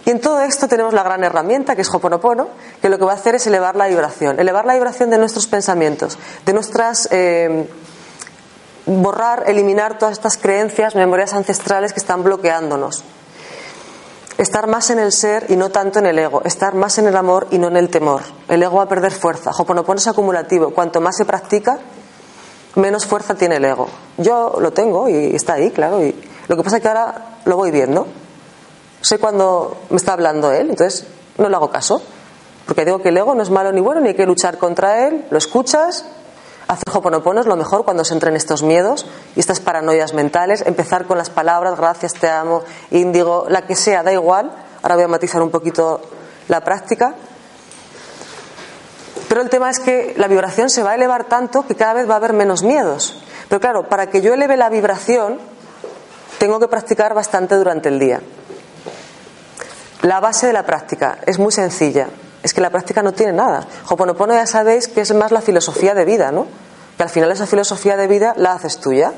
[0.05, 2.47] Y en todo esto tenemos la gran herramienta que es Hoponopono,
[2.79, 5.47] que lo que va a hacer es elevar la vibración, elevar la vibración de nuestros
[5.47, 7.67] pensamientos, de nuestras eh,
[8.85, 13.03] borrar, eliminar todas estas creencias, memorias ancestrales que están bloqueándonos.
[14.37, 16.41] Estar más en el ser y no tanto en el ego.
[16.43, 18.21] Estar más en el amor y no en el temor.
[18.49, 19.51] El ego va a perder fuerza.
[19.57, 20.71] Hoponopono es acumulativo.
[20.71, 21.79] Cuanto más se practica,
[22.75, 23.87] menos fuerza tiene el ego.
[24.17, 26.03] Yo lo tengo y está ahí, claro.
[26.03, 26.13] Y
[26.49, 28.07] lo que pasa es que ahora lo voy viendo.
[29.05, 31.05] Sé cuando me está hablando él, entonces
[31.37, 32.01] no le hago caso.
[32.65, 35.07] Porque digo que el ego no es malo ni bueno, ni hay que luchar contra
[35.07, 35.27] él.
[35.29, 36.05] Lo escuchas,
[36.67, 40.63] Hacer hoponopono es lo mejor cuando se entren estos miedos y estas paranoias mentales.
[40.65, 44.51] Empezar con las palabras, gracias, te amo, índigo, la que sea, da igual.
[44.81, 46.01] Ahora voy a matizar un poquito
[46.47, 47.13] la práctica.
[49.29, 52.09] Pero el tema es que la vibración se va a elevar tanto que cada vez
[52.09, 53.21] va a haber menos miedos.
[53.49, 55.37] Pero claro, para que yo eleve la vibración,
[56.39, 58.21] tengo que practicar bastante durante el día.
[60.05, 62.07] La base de la práctica es muy sencilla
[62.43, 63.65] es que la práctica no tiene nada.
[63.89, 66.45] Hoponopono ya sabéis que es más la filosofía de vida, ¿no?
[66.95, 69.13] Que al final esa filosofía de vida la haces tuya.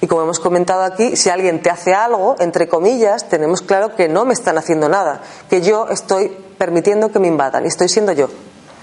[0.00, 4.08] Y como hemos comentado aquí, si alguien te hace algo, entre comillas, tenemos claro que
[4.08, 5.20] no me están haciendo nada,
[5.50, 8.30] que yo estoy permitiendo que me invadan y estoy siendo yo,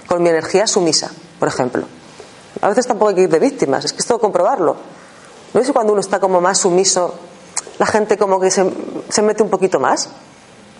[0.06, 1.10] con mi energía sumisa,
[1.40, 1.82] por ejemplo.
[2.60, 4.76] A veces tampoco hay que ir de víctimas, es que es todo comprobarlo.
[5.52, 7.12] ¿No es cuando uno está como más sumiso,
[7.80, 8.72] la gente como que se,
[9.08, 10.10] se mete un poquito más?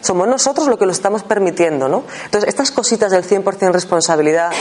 [0.00, 2.04] Somos nosotros lo que lo estamos permitiendo, ¿no?
[2.24, 4.52] Entonces, estas cositas del 100% responsabilidad,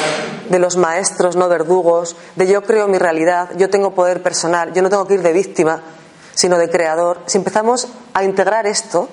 [0.50, 4.82] de los maestros, no verdugos, de yo creo mi realidad, yo tengo poder personal, yo
[4.82, 5.82] no tengo que ir de víctima,
[6.34, 9.10] sino de creador, si empezamos a integrar esto,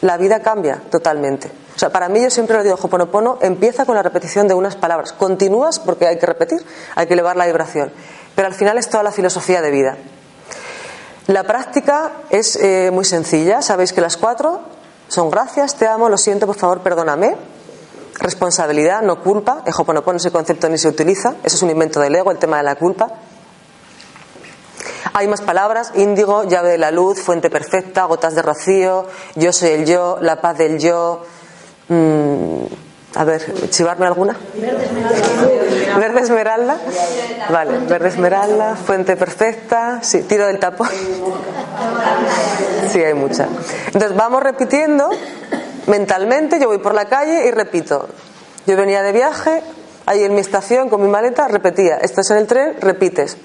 [0.00, 1.50] la vida cambia totalmente.
[1.76, 4.76] O sea, para mí yo siempre lo digo, Hoponopono empieza con la repetición de unas
[4.76, 5.12] palabras.
[5.12, 7.92] Continúas porque hay que repetir, hay que elevar la vibración.
[8.34, 9.96] Pero al final es toda la filosofía de vida.
[11.26, 13.62] La práctica es eh, muy sencilla.
[13.62, 14.60] Sabéis que las cuatro
[15.10, 17.34] son gracias, te amo, lo siento, por favor, perdóname.
[18.20, 19.64] Responsabilidad, no culpa.
[19.66, 21.34] En Hoponopono ese concepto ni se utiliza.
[21.42, 23.08] Eso es un invento del ego, el tema de la culpa.
[25.12, 29.70] Hay más palabras, índigo, llave de la luz, fuente perfecta, gotas de rocío, yo soy
[29.70, 31.24] el yo, la paz del yo.
[31.88, 32.66] Mm,
[33.14, 34.36] a ver, ¿chivarme alguna?
[35.98, 36.78] Verde esmeralda.
[37.50, 40.88] Vale, verde esmeralda, fuente perfecta, sí, tiro del tapón.
[42.92, 43.48] Sí, hay mucha.
[43.86, 45.10] Entonces vamos repitiendo
[45.88, 48.08] mentalmente, yo voy por la calle y repito.
[48.66, 49.62] Yo venía de viaje,
[50.06, 51.96] ahí en mi estación con mi maleta, repetía.
[51.96, 53.36] Estás en el tren, repites.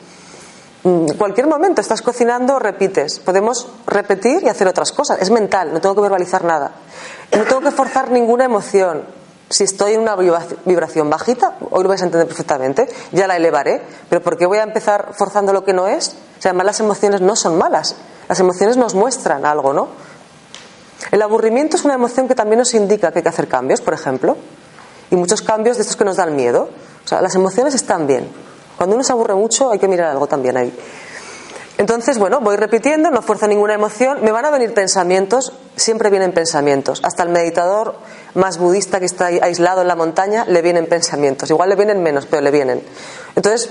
[0.84, 3.18] En mm, cualquier momento estás cocinando, repites.
[3.20, 5.20] Podemos repetir y hacer otras cosas.
[5.20, 6.74] Es mental, no tengo que verbalizar nada.
[7.36, 12.01] No tengo que forzar ninguna emoción si estoy en una vibración bajita, hoy lo vais
[12.01, 15.73] a entender perfectamente, ya la elevaré, pero ¿por qué voy a empezar forzando lo que
[15.73, 16.15] no es?
[16.39, 17.95] O sea, además las emociones no son malas,
[18.27, 19.87] las emociones nos muestran algo, ¿no?
[21.11, 23.93] El aburrimiento es una emoción que también nos indica que hay que hacer cambios, por
[23.93, 24.37] ejemplo,
[25.11, 26.69] y muchos cambios de estos que nos dan miedo.
[27.03, 28.27] O sea, las emociones están bien.
[28.77, 30.73] Cuando uno se aburre mucho hay que mirar algo también ahí.
[31.78, 36.32] Entonces, bueno, voy repitiendo, no fuerza ninguna emoción, me van a venir pensamientos, siempre vienen
[36.32, 37.01] pensamientos.
[37.03, 37.95] Hasta el meditador
[38.34, 41.49] más budista que está aislado en la montaña le vienen pensamientos.
[41.49, 42.82] Igual le vienen menos, pero le vienen.
[43.36, 43.69] Entonces,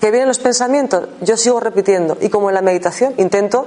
[0.00, 1.08] ¿qué vienen los pensamientos?
[1.22, 2.18] Yo sigo repitiendo.
[2.20, 3.66] Y como en la meditación, intento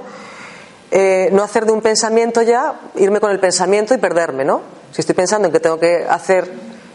[0.92, 4.60] eh, no hacer de un pensamiento ya, irme con el pensamiento y perderme, ¿no?
[4.92, 6.48] Si estoy pensando en que tengo que hacer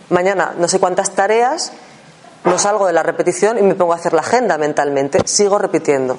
[0.10, 1.74] mañana no sé cuántas tareas,
[2.46, 5.20] no salgo de la repetición y me pongo a hacer la agenda mentalmente.
[5.26, 6.18] Sigo repitiendo.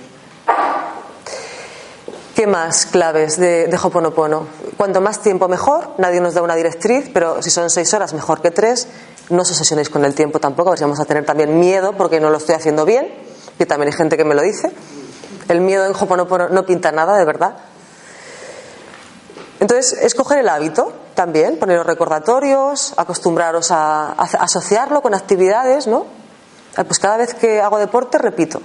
[2.41, 4.47] ¿Qué más claves de, de Hoponopono?
[4.79, 8.41] Cuanto más tiempo mejor, nadie nos da una directriz, pero si son seis horas mejor
[8.41, 8.89] que tres,
[9.29, 11.93] no os obsesionéis con el tiempo tampoco, a ver si vamos a tener también miedo
[11.99, 13.13] porque no lo estoy haciendo bien,
[13.59, 14.73] que también hay gente que me lo dice.
[15.49, 17.59] El miedo en Hoponopono no pinta nada, de verdad.
[19.61, 26.07] Entonces, escoger el hábito también, poner los recordatorios, acostumbraros a, a asociarlo con actividades, ¿no?
[26.75, 28.63] Pues cada vez que hago deporte, repito.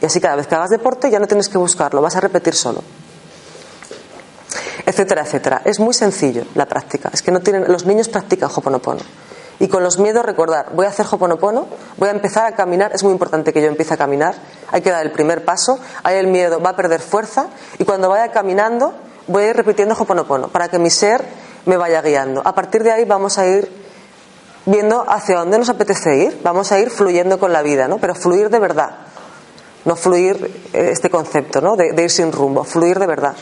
[0.00, 2.56] Y así cada vez que hagas deporte ya no tienes que buscarlo, vas a repetir
[2.56, 2.82] solo
[4.86, 5.62] etcétera, etcétera.
[5.64, 7.10] Es muy sencillo la práctica.
[7.12, 9.00] Es que no tienen, los niños practican Hoponopono.
[9.60, 13.04] Y con los miedos recordar, voy a hacer Hoponopono, voy a empezar a caminar, es
[13.04, 14.34] muy importante que yo empiece a caminar,
[14.72, 17.46] hay que dar el primer paso, ahí el miedo va a perder fuerza
[17.78, 18.92] y cuando vaya caminando
[19.28, 21.24] voy a ir repitiendo Hoponopono para que mi ser
[21.66, 22.42] me vaya guiando.
[22.44, 23.70] A partir de ahí vamos a ir
[24.66, 27.98] viendo hacia dónde nos apetece ir, vamos a ir fluyendo con la vida, ¿no?
[27.98, 28.96] Pero fluir de verdad,
[29.84, 31.76] no fluir eh, este concepto, ¿no?
[31.76, 33.34] de ir sin rumbo, fluir de verdad.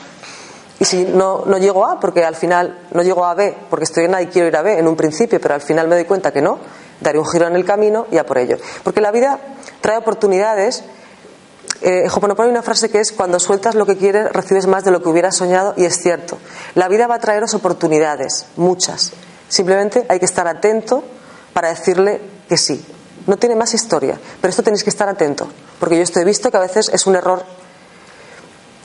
[0.81, 4.07] Y si no, no llego a, porque al final no llego a B, porque estoy
[4.07, 6.07] en A y quiero ir a B en un principio, pero al final me doy
[6.07, 6.59] cuenta que no,
[7.01, 8.57] daré un giro en el camino y a por ello.
[8.83, 9.39] Porque la vida
[9.83, 10.83] trae oportunidades.
[11.83, 14.91] Eh, en hay una frase que es: cuando sueltas lo que quieres, recibes más de
[14.91, 16.39] lo que hubieras soñado, y es cierto.
[16.74, 19.12] La vida va a traeros oportunidades, muchas.
[19.49, 21.05] Simplemente hay que estar atento
[21.53, 22.83] para decirle que sí.
[23.26, 25.47] No tiene más historia, pero esto tenéis que estar atento,
[25.78, 27.45] porque yo estoy visto que a veces es un error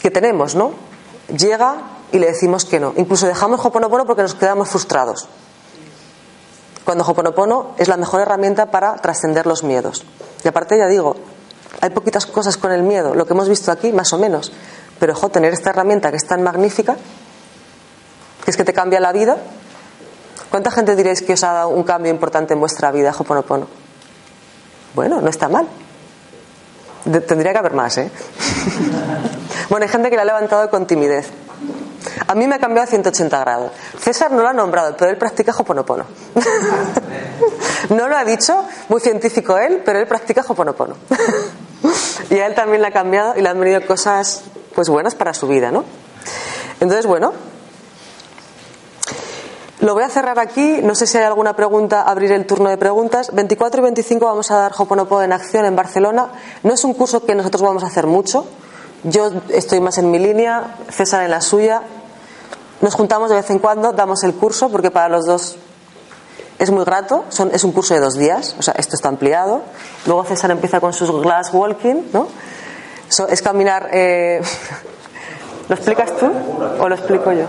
[0.02, 0.74] que tenemos, ¿no?
[1.28, 1.78] Llega
[2.12, 2.94] y le decimos que no.
[2.98, 5.28] Incluso dejamos Hoponopono porque nos quedamos frustrados.
[6.84, 10.06] Cuando Hoponopono es la mejor herramienta para trascender los miedos.
[10.44, 11.16] Y aparte, ya digo,
[11.82, 14.52] hay poquitas cosas con el miedo, lo que hemos visto aquí, más o menos.
[15.00, 16.96] Pero, ojo, tener esta herramienta que es tan magnífica,
[18.44, 19.38] que es que te cambia la vida.
[20.52, 23.68] ¿Cuánta gente diréis que os ha dado un cambio importante en vuestra vida, Hoponopono?
[24.94, 25.68] Bueno, no está mal.
[27.28, 28.10] Tendría que haber más, ¿eh?
[29.70, 31.30] bueno, hay gente que la ha levantado con timidez.
[32.28, 33.72] A mí me ha cambiado a 180 grados.
[34.00, 36.06] César no lo ha nombrado, pero él practica Hoponopono.
[37.90, 40.96] no lo ha dicho, muy científico él, pero él practica Hoponopono.
[42.30, 44.44] y a él también le ha cambiado y le han venido cosas
[44.74, 45.86] pues buenas para su vida, ¿no?
[46.80, 47.34] Entonces, bueno,
[49.86, 50.80] lo voy a cerrar aquí.
[50.82, 53.30] No sé si hay alguna pregunta, abrir el turno de preguntas.
[53.34, 56.30] 24 y 25 vamos a dar Hoponopono en acción en Barcelona.
[56.64, 58.48] No es un curso que nosotros vamos a hacer mucho.
[59.04, 61.84] Yo estoy más en mi línea, César en la suya.
[62.82, 65.58] Nos juntamos de vez en cuando, damos el curso, porque para los dos
[66.58, 67.26] es muy grato.
[67.30, 69.62] Son, es un curso de dos días, o sea, esto está ampliado.
[70.08, 72.28] Luego César empieza con sus glass walking, ¿no?
[73.30, 73.90] es caminar.
[73.94, 74.42] Eh...
[75.70, 76.32] ¿Lo explicas tú
[76.80, 77.46] o lo explico yo?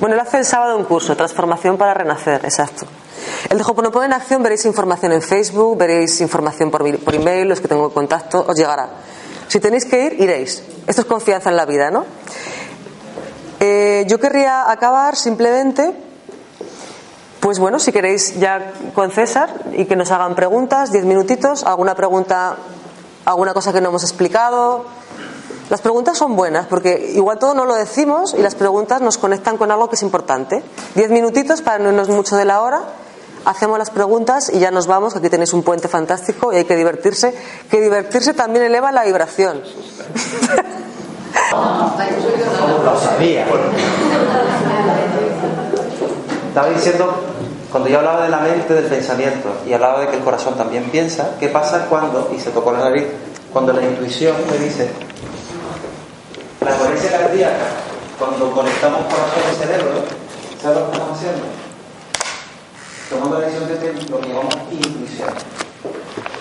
[0.00, 2.86] Bueno, él hace el sábado un curso, Transformación para Renacer, exacto.
[3.48, 7.60] El de Hoponopono en acción veréis información en Facebook, veréis información por, por email, los
[7.60, 8.88] que tengo contacto, os llegará.
[9.48, 10.62] Si tenéis que ir, iréis.
[10.86, 12.04] Esto es confianza en la vida, ¿no?
[13.60, 15.94] Eh, yo querría acabar simplemente,
[17.40, 21.94] pues bueno, si queréis ya con César y que nos hagan preguntas, diez minutitos, alguna
[21.94, 22.56] pregunta,
[23.24, 24.84] alguna cosa que no hemos explicado.
[25.70, 29.56] Las preguntas son buenas porque igual todo no lo decimos y las preguntas nos conectan
[29.56, 30.62] con algo que es importante.
[30.94, 32.82] Diez minutitos para no irnos mucho de la hora
[33.44, 36.76] hacemos las preguntas y ya nos vamos, aquí tenéis un puente fantástico y hay que
[36.76, 37.34] divertirse,
[37.70, 39.62] que divertirse también eleva la vibración.
[42.84, 43.46] Lo sabía.
[46.48, 47.14] Estaba diciendo,
[47.70, 50.84] cuando yo hablaba de la mente, del pensamiento, y hablaba de que el corazón también
[50.90, 53.06] piensa, ¿qué pasa cuando, y se tocó la nariz,
[53.52, 54.88] cuando la intuición me dice,
[56.64, 57.66] la coherencia cardíaca,
[58.18, 60.04] cuando conectamos corazón y cerebro,
[60.62, 61.64] ¿sabes lo que estamos haciendo?
[63.10, 65.30] tomando la decisión de lo que llamamos intuición.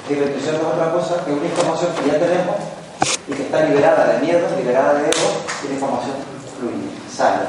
[0.10, 2.56] Y la intuición es otra cosa que una información que ya tenemos
[3.28, 5.30] y que está liberada de miedo, liberada de ego,
[5.64, 6.16] y la información
[6.58, 7.46] fluye, sale.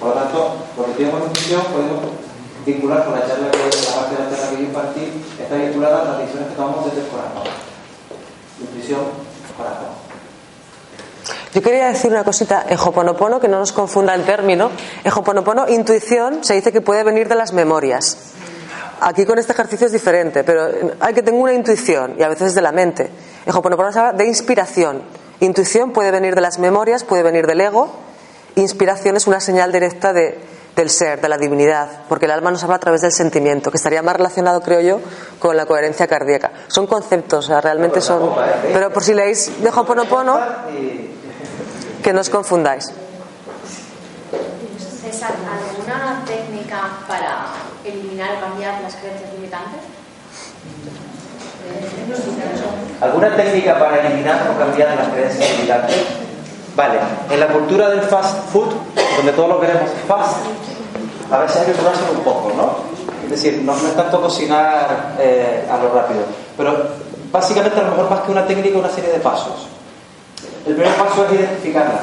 [0.00, 2.00] Por lo tanto, que tenemos intuición podemos
[2.66, 6.00] vincular con la charla que la parte de la charla que yo impartí, está vinculada
[6.00, 7.46] a las decisiones que tomamos desde el corazón.
[8.60, 9.00] Intuición,
[9.56, 9.93] corazón.
[11.54, 14.72] Yo quería decir una cosita en Hoponopono, que no nos confunda el término.
[15.04, 18.18] En Hoponopono, intuición se dice que puede venir de las memorias.
[19.00, 20.66] Aquí con este ejercicio es diferente, pero
[20.98, 23.08] hay que tener una intuición y a veces de la mente.
[23.46, 25.02] En Hoponopono se habla de inspiración.
[25.38, 27.88] Intuición puede venir de las memorias, puede venir del ego.
[28.56, 30.36] Inspiración es una señal directa de,
[30.74, 33.76] del ser, de la divinidad, porque el alma nos habla a través del sentimiento, que
[33.76, 35.00] estaría más relacionado, creo yo,
[35.38, 36.50] con la coherencia cardíaca.
[36.66, 38.32] Son conceptos, o sea, realmente son.
[38.72, 40.40] Pero por si leéis de Hoponopono
[42.04, 42.92] que no os confundáis.
[44.76, 47.48] César, ¿alguna técnica para
[47.82, 49.80] eliminar o cambiar las creencias limitantes?
[53.00, 55.96] ¿Alguna técnica para eliminar o cambiar las creencias limitantes?
[56.76, 56.98] Vale,
[57.30, 58.74] en la cultura del fast food,
[59.16, 60.44] donde todo lo queremos fast,
[61.30, 62.84] a veces hay que curarse un poco, ¿no?
[63.24, 66.20] Es decir, no, es tanto cocinar eh, a lo rápido,
[66.54, 66.86] pero
[67.32, 69.68] básicamente a lo mejor más que una técnica, una serie de pasos.
[70.66, 72.00] El primer paso es identificarla.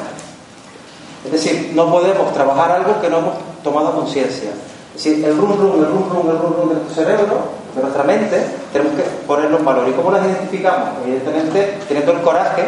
[1.25, 3.33] Es decir, no podemos trabajar algo que no hemos
[3.63, 4.51] tomado conciencia.
[4.95, 7.41] Es decir, el rum rum, el rum rum, el rum rum de nuestro cerebro,
[7.75, 8.43] de nuestra mente,
[8.73, 9.89] tenemos que ponerlo en valor.
[9.89, 10.89] ¿Y cómo las identificamos?
[11.05, 12.63] Evidentemente, teniendo el coraje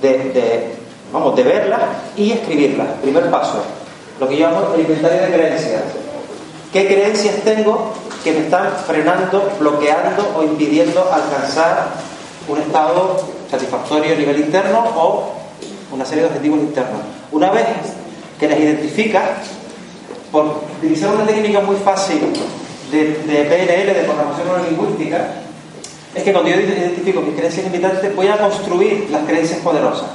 [0.00, 0.74] de,
[1.12, 1.80] vamos, de verlas
[2.16, 2.88] y escribirlas.
[3.02, 3.62] Primer paso,
[4.18, 5.82] lo que llamamos el inventario de creencias.
[6.72, 7.92] ¿Qué creencias tengo
[8.24, 11.88] que me están frenando, bloqueando o impidiendo alcanzar
[12.48, 15.32] un estado satisfactorio a nivel interno o
[15.92, 17.00] una serie de objetivos internos.
[17.32, 17.66] Una vez
[18.38, 19.24] que las identificas,
[20.30, 22.20] por utilizar una técnica muy fácil
[22.90, 25.28] de, de PNL, de programación neurolingüística,
[26.14, 30.08] es que cuando yo identifico mis creencias limitantes, voy a construir las creencias poderosas.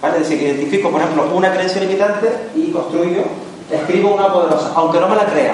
[0.00, 0.18] ¿Vale?
[0.18, 3.22] Es decir, identifico, por ejemplo, una creencia limitante y construyo,
[3.70, 5.52] escribo una poderosa, aunque no me la crea.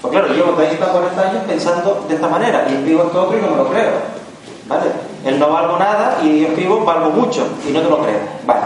[0.00, 3.38] Pues claro, llevo 30 o 40 años pensando de esta manera y escribo esto otro
[3.38, 3.92] y no me lo creo.
[4.66, 5.09] ¿Vale?
[5.24, 8.20] El no valgo nada y yo escribo valgo mucho y no te lo creo.
[8.46, 8.60] Vale.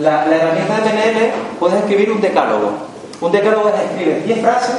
[0.00, 2.72] La, herramienta de PNL puedes escribir un decálogo.
[3.20, 4.76] Un decálogo es escribir 10 frases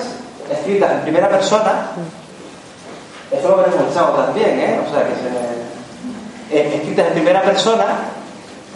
[0.50, 1.88] escritas en primera persona.
[3.32, 4.80] Esto lo veremos el sábado también, ¿eh?
[4.88, 7.86] O sea, que se, eh, escritas en primera persona,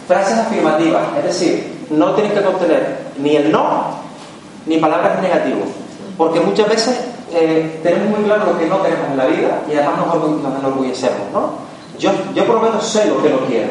[0.06, 1.02] frases afirmativas.
[1.18, 4.02] Es decir, no tienes que contener ni el no
[4.66, 5.68] ni palabras negativas
[6.16, 7.00] porque muchas veces
[7.32, 11.32] eh, tenemos muy claro lo que no queremos en la vida y además nos, enorgullecemos,
[11.32, 11.71] ¿no?
[11.98, 13.70] Yo, yo por lo menos sé lo que no quiero.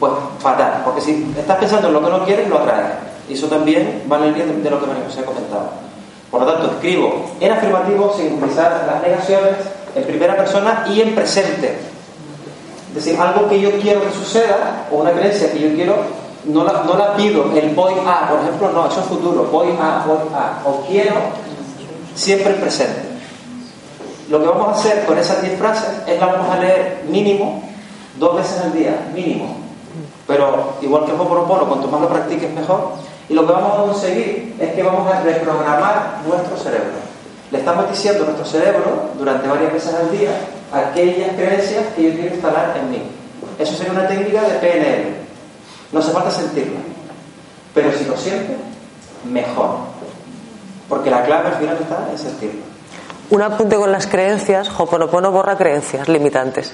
[0.00, 2.94] Pues fatal, porque si estás pensando en lo que no quieres, lo atraes.
[3.28, 5.70] Y eso también va en el de, de lo que me he comentado.
[6.30, 9.56] Por lo tanto, escribo en afirmativo sin utilizar las negaciones,
[9.94, 11.78] en primera persona y en presente.
[12.88, 15.96] Es decir, algo que yo quiero que suceda, o una creencia que yo quiero,
[16.44, 19.68] no la, no la pido, el voy a, por ejemplo, no, eso es futuro, voy
[19.80, 21.16] a, voy a, o quiero
[22.14, 23.17] siempre presente.
[24.28, 27.62] Lo que vamos a hacer con esas 10 frases es la vamos a leer mínimo
[28.18, 29.56] dos veces al día, mínimo.
[30.26, 32.92] Pero igual que el Ho'oponopono, cuanto más lo practiques mejor.
[33.28, 37.08] Y lo que vamos a conseguir es que vamos a reprogramar nuestro cerebro.
[37.50, 40.30] Le estamos diciendo a nuestro cerebro durante varias veces al día
[40.72, 43.02] aquellas creencias que yo quiero instalar en mí.
[43.58, 45.16] Eso sería una técnica de PNL.
[45.92, 46.80] No hace falta sentirla.
[47.72, 48.56] Pero si lo siente,
[49.24, 49.70] mejor.
[50.88, 52.67] Porque la clave al final está en sentirlo.
[53.30, 56.72] Un apunte con las creencias, Hoponopono borra creencias limitantes.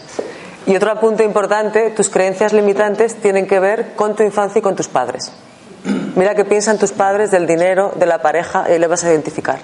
[0.67, 4.77] Y otro apunte importante, tus creencias limitantes tienen que ver con tu infancia y con
[4.77, 5.33] tus padres.
[6.15, 9.59] Mira qué piensan tus padres del dinero, de la pareja, y le vas a identificar.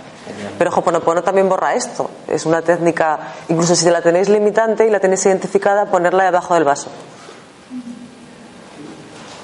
[0.58, 2.10] Pero Hoponopono también borra esto.
[2.26, 6.64] Es una técnica, incluso si la tenéis limitante y la tenéis identificada, ponerla debajo del
[6.64, 6.90] vaso.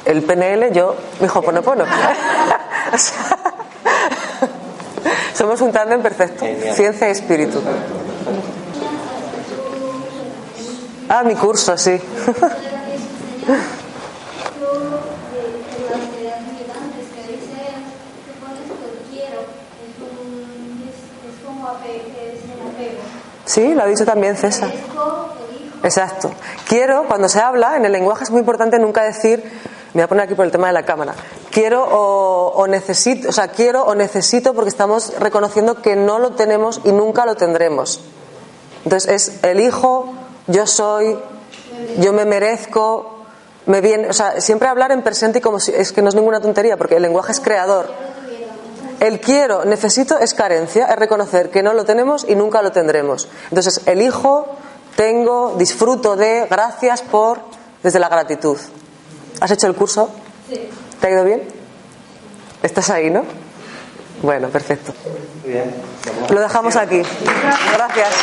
[0.04, 1.84] El PNL, yo, mi Hoponopono.
[2.92, 3.55] o sea,
[5.36, 6.46] somos un tándem perfecto.
[6.74, 7.60] Ciencia y espíritu.
[11.08, 12.00] Ah, mi curso, sí.
[23.44, 24.70] Sí, lo ha dicho también César.
[25.82, 26.32] Exacto.
[26.68, 29.44] Quiero, cuando se habla, en el lenguaje es muy importante nunca decir
[29.94, 31.14] me voy a poner aquí por el tema de la cámara.
[31.56, 36.82] Quiero o, necesito, o sea, quiero o necesito porque estamos reconociendo que no lo tenemos
[36.84, 38.02] y nunca lo tendremos.
[38.84, 40.12] Entonces es elijo,
[40.48, 41.18] yo soy,
[41.96, 43.24] yo me merezco,
[43.64, 46.14] me viene, o sea, siempre hablar en presente y como si es que no es
[46.14, 47.88] ninguna tontería porque el lenguaje es creador.
[49.00, 53.28] El quiero, necesito es carencia, es reconocer que no lo tenemos y nunca lo tendremos.
[53.48, 54.46] Entonces, elijo,
[54.94, 57.40] tengo, disfruto de, gracias por,
[57.82, 58.58] desde la gratitud.
[59.40, 60.10] ¿Has hecho el curso?
[60.50, 60.68] Sí.
[61.00, 61.42] ¿Te ha ido bien?
[62.62, 63.24] ¿Estás ahí, no?
[64.22, 64.92] Bueno, perfecto.
[65.44, 65.74] Bien.
[66.30, 67.02] Lo dejamos aquí.
[67.72, 68.14] Gracias.